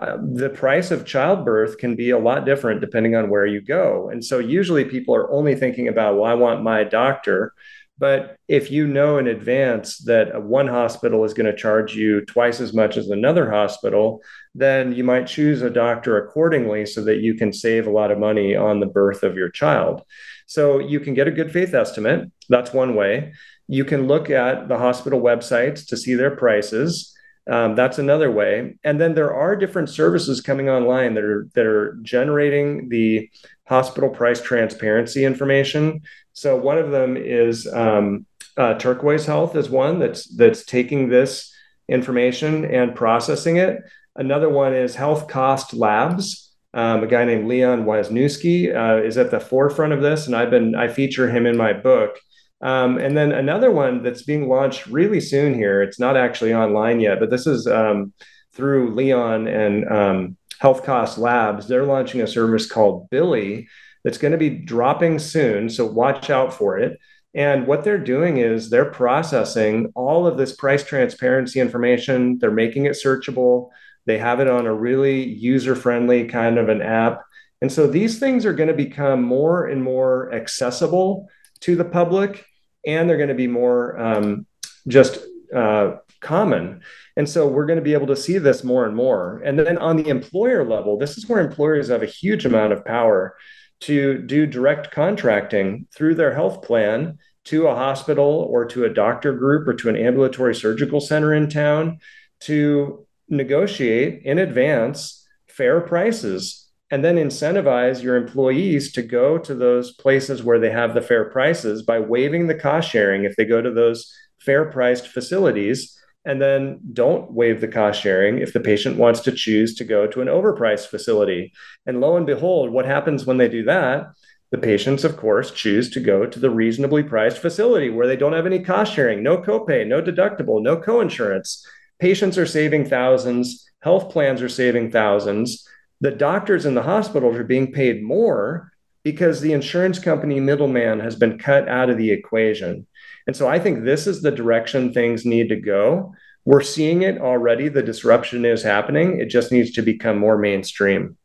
[0.00, 4.08] Uh, the price of childbirth can be a lot different depending on where you go.
[4.08, 7.52] And so usually people are only thinking about, well, I want my doctor
[8.00, 12.58] but if you know in advance that one hospital is going to charge you twice
[12.58, 14.22] as much as another hospital,
[14.54, 18.18] then you might choose a doctor accordingly so that you can save a lot of
[18.18, 20.02] money on the birth of your child.
[20.46, 22.32] So you can get a good faith estimate.
[22.48, 23.34] That's one way.
[23.68, 27.14] You can look at the hospital websites to see their prices.
[27.50, 28.78] Um, that's another way.
[28.82, 33.28] And then there are different services coming online that are that are generating the
[33.70, 36.02] hospital price transparency information
[36.32, 41.52] so one of them is um, uh, Turquoise Health is one that's that's taking this
[41.88, 43.78] information and processing it.
[44.16, 46.54] Another one is Health Cost Labs.
[46.72, 50.50] Um, a guy named Leon Wisniewski uh, is at the forefront of this, and I've
[50.50, 52.18] been I feature him in my book.
[52.62, 55.82] Um, and then another one that's being launched really soon here.
[55.82, 58.12] It's not actually online yet, but this is um,
[58.52, 61.66] through Leon and um, Health Cost Labs.
[61.66, 63.68] They're launching a service called Billy,
[64.04, 65.68] that's going to be dropping soon.
[65.68, 66.98] So watch out for it.
[67.34, 72.38] And what they're doing is they're processing all of this price transparency information.
[72.38, 73.70] They're making it searchable.
[74.06, 77.22] They have it on a really user friendly kind of an app.
[77.62, 81.28] And so these things are going to become more and more accessible
[81.60, 82.46] to the public,
[82.86, 84.46] and they're going to be more um,
[84.88, 85.18] just
[85.54, 86.80] uh, common.
[87.16, 89.40] And so we're going to be able to see this more and more.
[89.44, 92.84] And then on the employer level, this is where employers have a huge amount of
[92.84, 93.36] power
[93.80, 99.32] to do direct contracting through their health plan to a hospital or to a doctor
[99.32, 101.98] group or to an ambulatory surgical center in town
[102.40, 109.92] to negotiate in advance fair prices and then incentivize your employees to go to those
[109.92, 113.62] places where they have the fair prices by waiving the cost sharing if they go
[113.62, 118.96] to those fair priced facilities and then don't waive the cost sharing if the patient
[118.96, 121.52] wants to choose to go to an overpriced facility.
[121.86, 124.08] And lo and behold, what happens when they do that?
[124.50, 128.32] The patients, of course, choose to go to the reasonably priced facility where they don't
[128.32, 131.62] have any cost sharing, no copay, no deductible, no coinsurance.
[132.00, 135.66] Patients are saving thousands, health plans are saving thousands.
[136.00, 138.72] the doctors in the hospitals are being paid more
[139.04, 142.86] because the insurance company middleman has been cut out of the equation.
[143.26, 146.14] And so I think this is the direction things need to go.
[146.44, 147.68] We're seeing it already.
[147.68, 149.20] The disruption is happening.
[149.20, 151.16] It just needs to become more mainstream.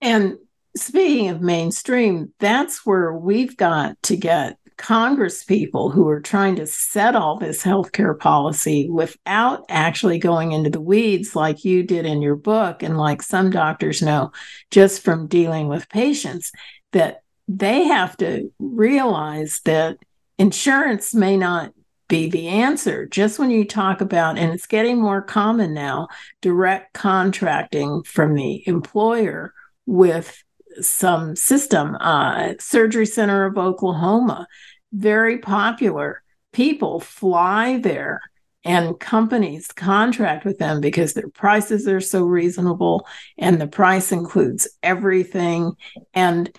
[0.00, 0.36] And
[0.76, 6.66] speaking of mainstream, that's where we've got to get Congress people who are trying to
[6.66, 12.20] set all this healthcare policy without actually going into the weeds like you did in
[12.20, 14.32] your book and like some doctors know
[14.70, 16.52] just from dealing with patients
[16.92, 19.96] that they have to realize that
[20.38, 21.72] insurance may not
[22.08, 23.06] be the answer.
[23.06, 26.08] Just when you talk about, and it's getting more common now,
[26.40, 29.52] direct contracting from the employer
[29.86, 30.42] with
[30.80, 31.96] some system.
[32.00, 34.46] Uh, Surgery Center of Oklahoma,
[34.92, 36.22] very popular.
[36.52, 38.20] People fly there
[38.64, 43.06] and companies contract with them because their prices are so reasonable
[43.38, 45.72] and the price includes everything.
[46.14, 46.50] And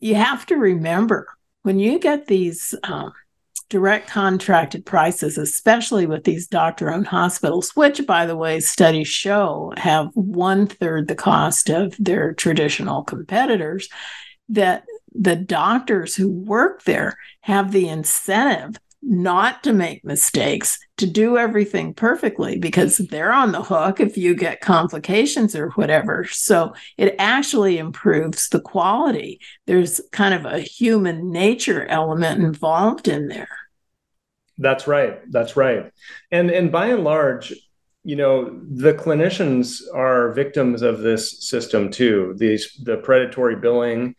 [0.00, 1.28] you have to remember
[1.68, 3.12] when you get these um,
[3.68, 9.74] direct contracted prices, especially with these doctor owned hospitals, which, by the way, studies show
[9.76, 13.90] have one third the cost of their traditional competitors,
[14.48, 21.38] that the doctors who work there have the incentive not to make mistakes, to do
[21.38, 26.24] everything perfectly because they're on the hook if you get complications or whatever.
[26.24, 29.40] So it actually improves the quality.
[29.66, 33.48] There's kind of a human nature element involved in there.
[34.58, 35.20] That's right.
[35.30, 35.92] That's right.
[36.32, 37.54] And and by and large,
[38.02, 42.34] you know, the clinicians are victims of this system too.
[42.36, 44.16] These the predatory billing,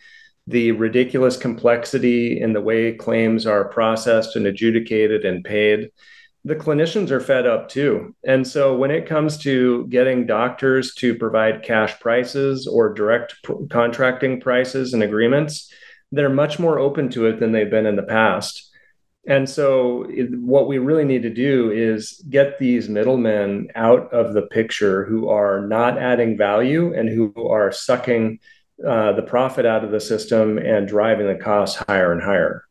[0.50, 5.91] the ridiculous complexity in the way claims are processed and adjudicated and paid.
[6.43, 8.16] The clinicians are fed up too.
[8.24, 13.36] And so when it comes to getting doctors to provide cash prices or direct
[13.70, 15.72] contracting prices and agreements,
[16.12, 18.72] they're much more open to it than they've been in the past.
[19.28, 24.34] And so, it, what we really need to do is get these middlemen out of
[24.34, 28.39] the picture who are not adding value and who are sucking
[28.88, 32.63] uh, the profit out of the system and driving the costs higher and higher.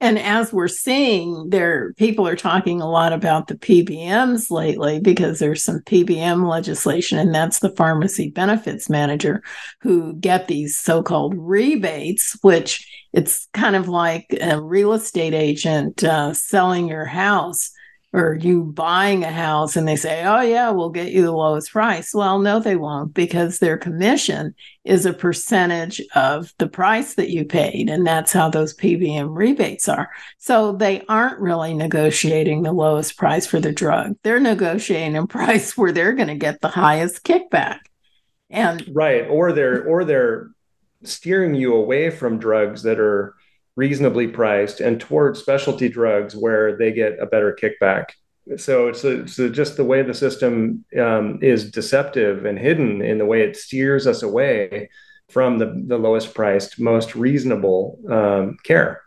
[0.00, 5.40] And as we're seeing, there people are talking a lot about the PBMs lately because
[5.40, 9.42] there's some PBM legislation, and that's the pharmacy benefits manager
[9.80, 16.32] who get these so-called rebates, which it's kind of like a real estate agent uh,
[16.32, 17.72] selling your house
[18.18, 21.70] or you buying a house and they say, oh, yeah, we'll get you the lowest
[21.70, 22.12] price.
[22.12, 24.54] Well, no, they won't because their commission
[24.84, 27.88] is a percentage of the price that you paid.
[27.88, 30.10] And that's how those PBM rebates are.
[30.38, 35.76] So they aren't really negotiating the lowest price for the drug, they're negotiating a price
[35.76, 37.78] where they're going to get the highest kickback.
[38.50, 39.26] And right.
[39.28, 40.50] Or they're, or they're,
[41.04, 43.34] steering you away from drugs that are
[43.78, 48.06] reasonably priced and towards specialty drugs where they get a better kickback.
[48.56, 53.24] So it's, a, just the way the system um, is deceptive and hidden in the
[53.24, 54.90] way it steers us away
[55.28, 59.02] from the, the lowest priced, most reasonable um, care.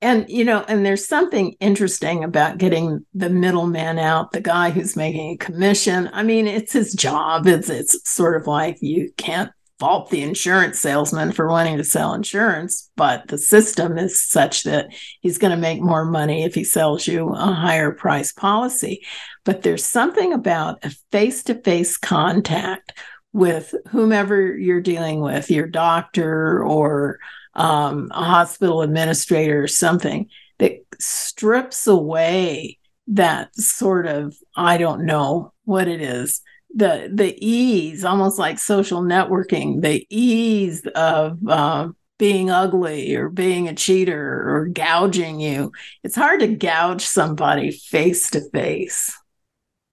[0.00, 4.96] And, you know, and there's something interesting about getting the middleman out, the guy who's
[4.96, 6.08] making a commission.
[6.14, 7.46] I mean, it's his job.
[7.46, 12.12] It's, it's sort of like you can't fault the insurance salesman for wanting to sell
[12.12, 14.88] insurance, but the system is such that
[15.22, 19.02] he's going to make more money if he sells you a higher price policy.
[19.44, 22.92] But there's something about a face to face contact
[23.32, 27.18] with whomever you're dealing with, your doctor or
[27.54, 30.28] um, a hospital administrator or something,
[30.58, 36.42] that strips away that sort of, I don't know what it is
[36.74, 43.68] the the ease, almost like social networking, the ease of uh, being ugly or being
[43.68, 45.72] a cheater or gouging you.
[46.04, 49.16] It's hard to gouge somebody face to face.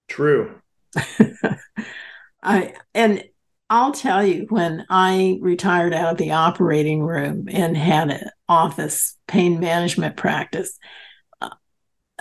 [0.08, 0.62] True.
[2.44, 3.24] I and
[3.70, 9.18] I'll tell you when I retired out of the operating room and had an office
[9.28, 10.78] pain management practice,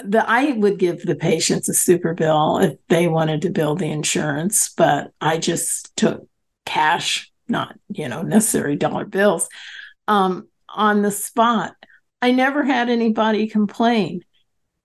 [0.05, 3.91] the I would give the patients a super bill if they wanted to bill the
[3.91, 6.29] insurance, but I just took
[6.65, 9.49] cash, not you know necessary dollar bills,
[10.09, 11.75] um, on the spot.
[12.21, 14.23] I never had anybody complain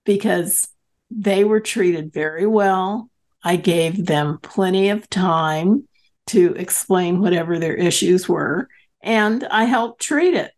[0.06, 0.68] because
[1.10, 3.10] they were treated very well.
[3.44, 5.88] I gave them plenty of time
[6.28, 8.70] to explain whatever their issues were,
[9.02, 10.52] and I helped treat it.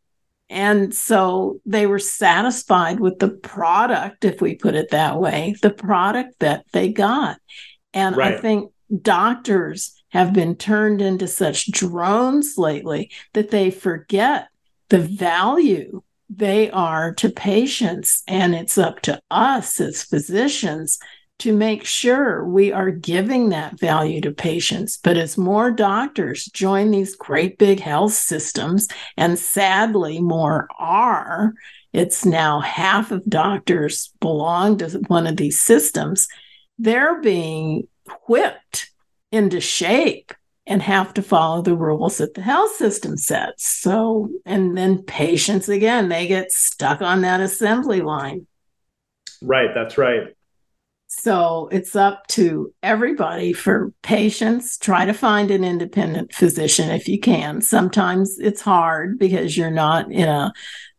[0.49, 5.71] And so they were satisfied with the product, if we put it that way, the
[5.71, 7.37] product that they got.
[7.93, 8.35] And right.
[8.35, 8.71] I think
[9.01, 14.47] doctors have been turned into such drones lately that they forget
[14.89, 18.23] the value they are to patients.
[18.27, 20.99] And it's up to us as physicians
[21.39, 24.97] to make sure we are giving that value to patients.
[25.03, 31.53] But as more doctors join these great big health systems, and sadly more are,
[31.91, 36.27] it's now half of doctors belong to one of these systems,
[36.79, 37.87] they're being
[38.27, 38.91] whipped
[39.31, 40.33] into shape
[40.65, 43.67] and have to follow the rules that the health system sets.
[43.67, 48.47] So, and then patients again, they get stuck on that assembly line.
[49.41, 50.35] Right, that's right.
[51.19, 54.77] So it's up to everybody for patients.
[54.77, 57.61] Try to find an independent physician if you can.
[57.61, 60.51] Sometimes it's hard because you're not in a,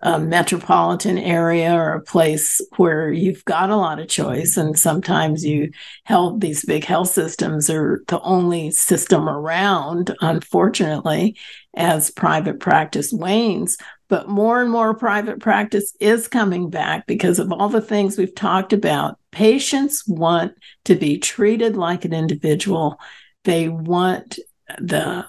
[0.03, 4.57] a, metropolitan area or a place where you've got a lot of choice.
[4.57, 5.71] And sometimes you
[6.05, 11.37] help these big health systems are the only system around, unfortunately,
[11.75, 13.77] as private practice wanes.
[14.09, 18.35] But more and more private practice is coming back because of all the things we've
[18.35, 19.19] talked about.
[19.35, 20.55] Patients want
[20.85, 23.01] to be treated like an individual,
[23.43, 24.39] they want
[24.78, 25.26] the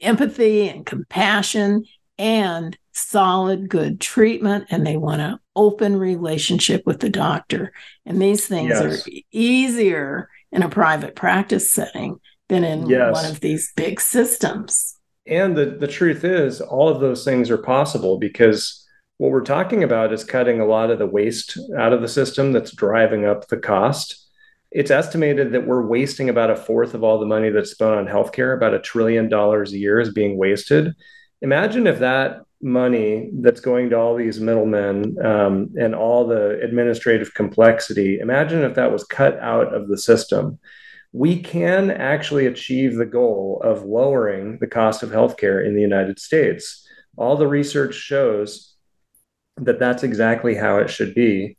[0.00, 1.84] empathy and compassion
[2.16, 7.72] and solid, good treatment, and they want an open relationship with the doctor.
[8.06, 9.06] And these things yes.
[9.06, 13.12] are easier in a private practice setting than in yes.
[13.12, 14.98] one of these big systems
[15.28, 18.86] and the, the truth is all of those things are possible because
[19.18, 22.52] what we're talking about is cutting a lot of the waste out of the system
[22.52, 24.26] that's driving up the cost.
[24.70, 28.06] It's estimated that we're wasting about a fourth of all the money that's spent on
[28.06, 30.94] healthcare about a trillion dollars a year is being wasted.
[31.42, 37.32] Imagine if that money that's going to all these middlemen um, and all the administrative
[37.34, 40.58] complexity imagine if that was cut out of the system.
[41.12, 46.18] We can actually achieve the goal of lowering the cost of healthcare in the United
[46.18, 46.86] States.
[47.16, 48.67] All the research shows
[49.60, 51.56] that that's exactly how it should be.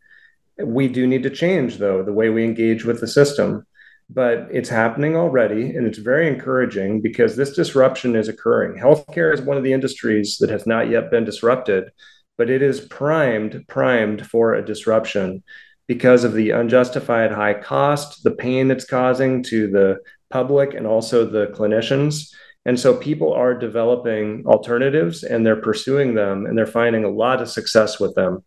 [0.61, 3.65] We do need to change, though, the way we engage with the system.
[4.09, 8.81] But it's happening already, and it's very encouraging because this disruption is occurring.
[8.81, 11.91] Healthcare is one of the industries that has not yet been disrupted,
[12.37, 15.43] but it is primed, primed for a disruption
[15.89, 21.25] because of the unjustified high cost, the pain it's causing to the public and also
[21.25, 22.31] the clinicians.
[22.65, 27.41] And so people are developing alternatives and they're pursuing them and they're finding a lot
[27.41, 28.43] of success with them.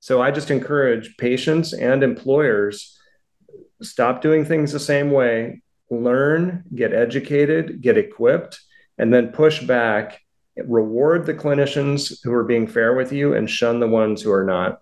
[0.00, 2.98] So I just encourage patients and employers
[3.82, 8.60] stop doing things the same way, learn, get educated, get equipped,
[8.98, 10.20] and then push back,
[10.56, 14.44] reward the clinicians who are being fair with you and shun the ones who are
[14.44, 14.80] not.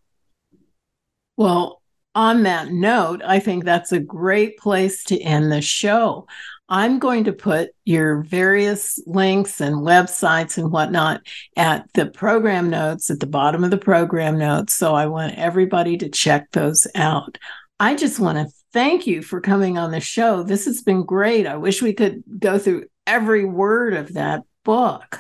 [1.37, 1.81] Well,
[2.15, 6.27] on that note, I think that's a great place to end the show.
[6.73, 11.21] I'm going to put your various links and websites and whatnot
[11.55, 14.73] at the program notes at the bottom of the program notes.
[14.73, 17.37] So I want everybody to check those out.
[17.79, 20.43] I just want to thank you for coming on the show.
[20.43, 21.47] This has been great.
[21.47, 25.19] I wish we could go through every word of that book.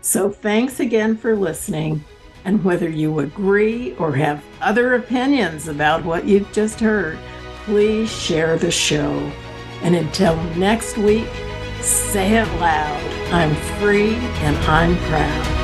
[0.01, 2.05] So thanks again for listening.
[2.45, 7.21] And whether you agree or have other opinions about what you've just heard,
[7.67, 9.31] please share the show.
[9.83, 11.31] And until next week,
[11.85, 13.03] say it loud.
[13.33, 15.64] I'm free and I'm proud.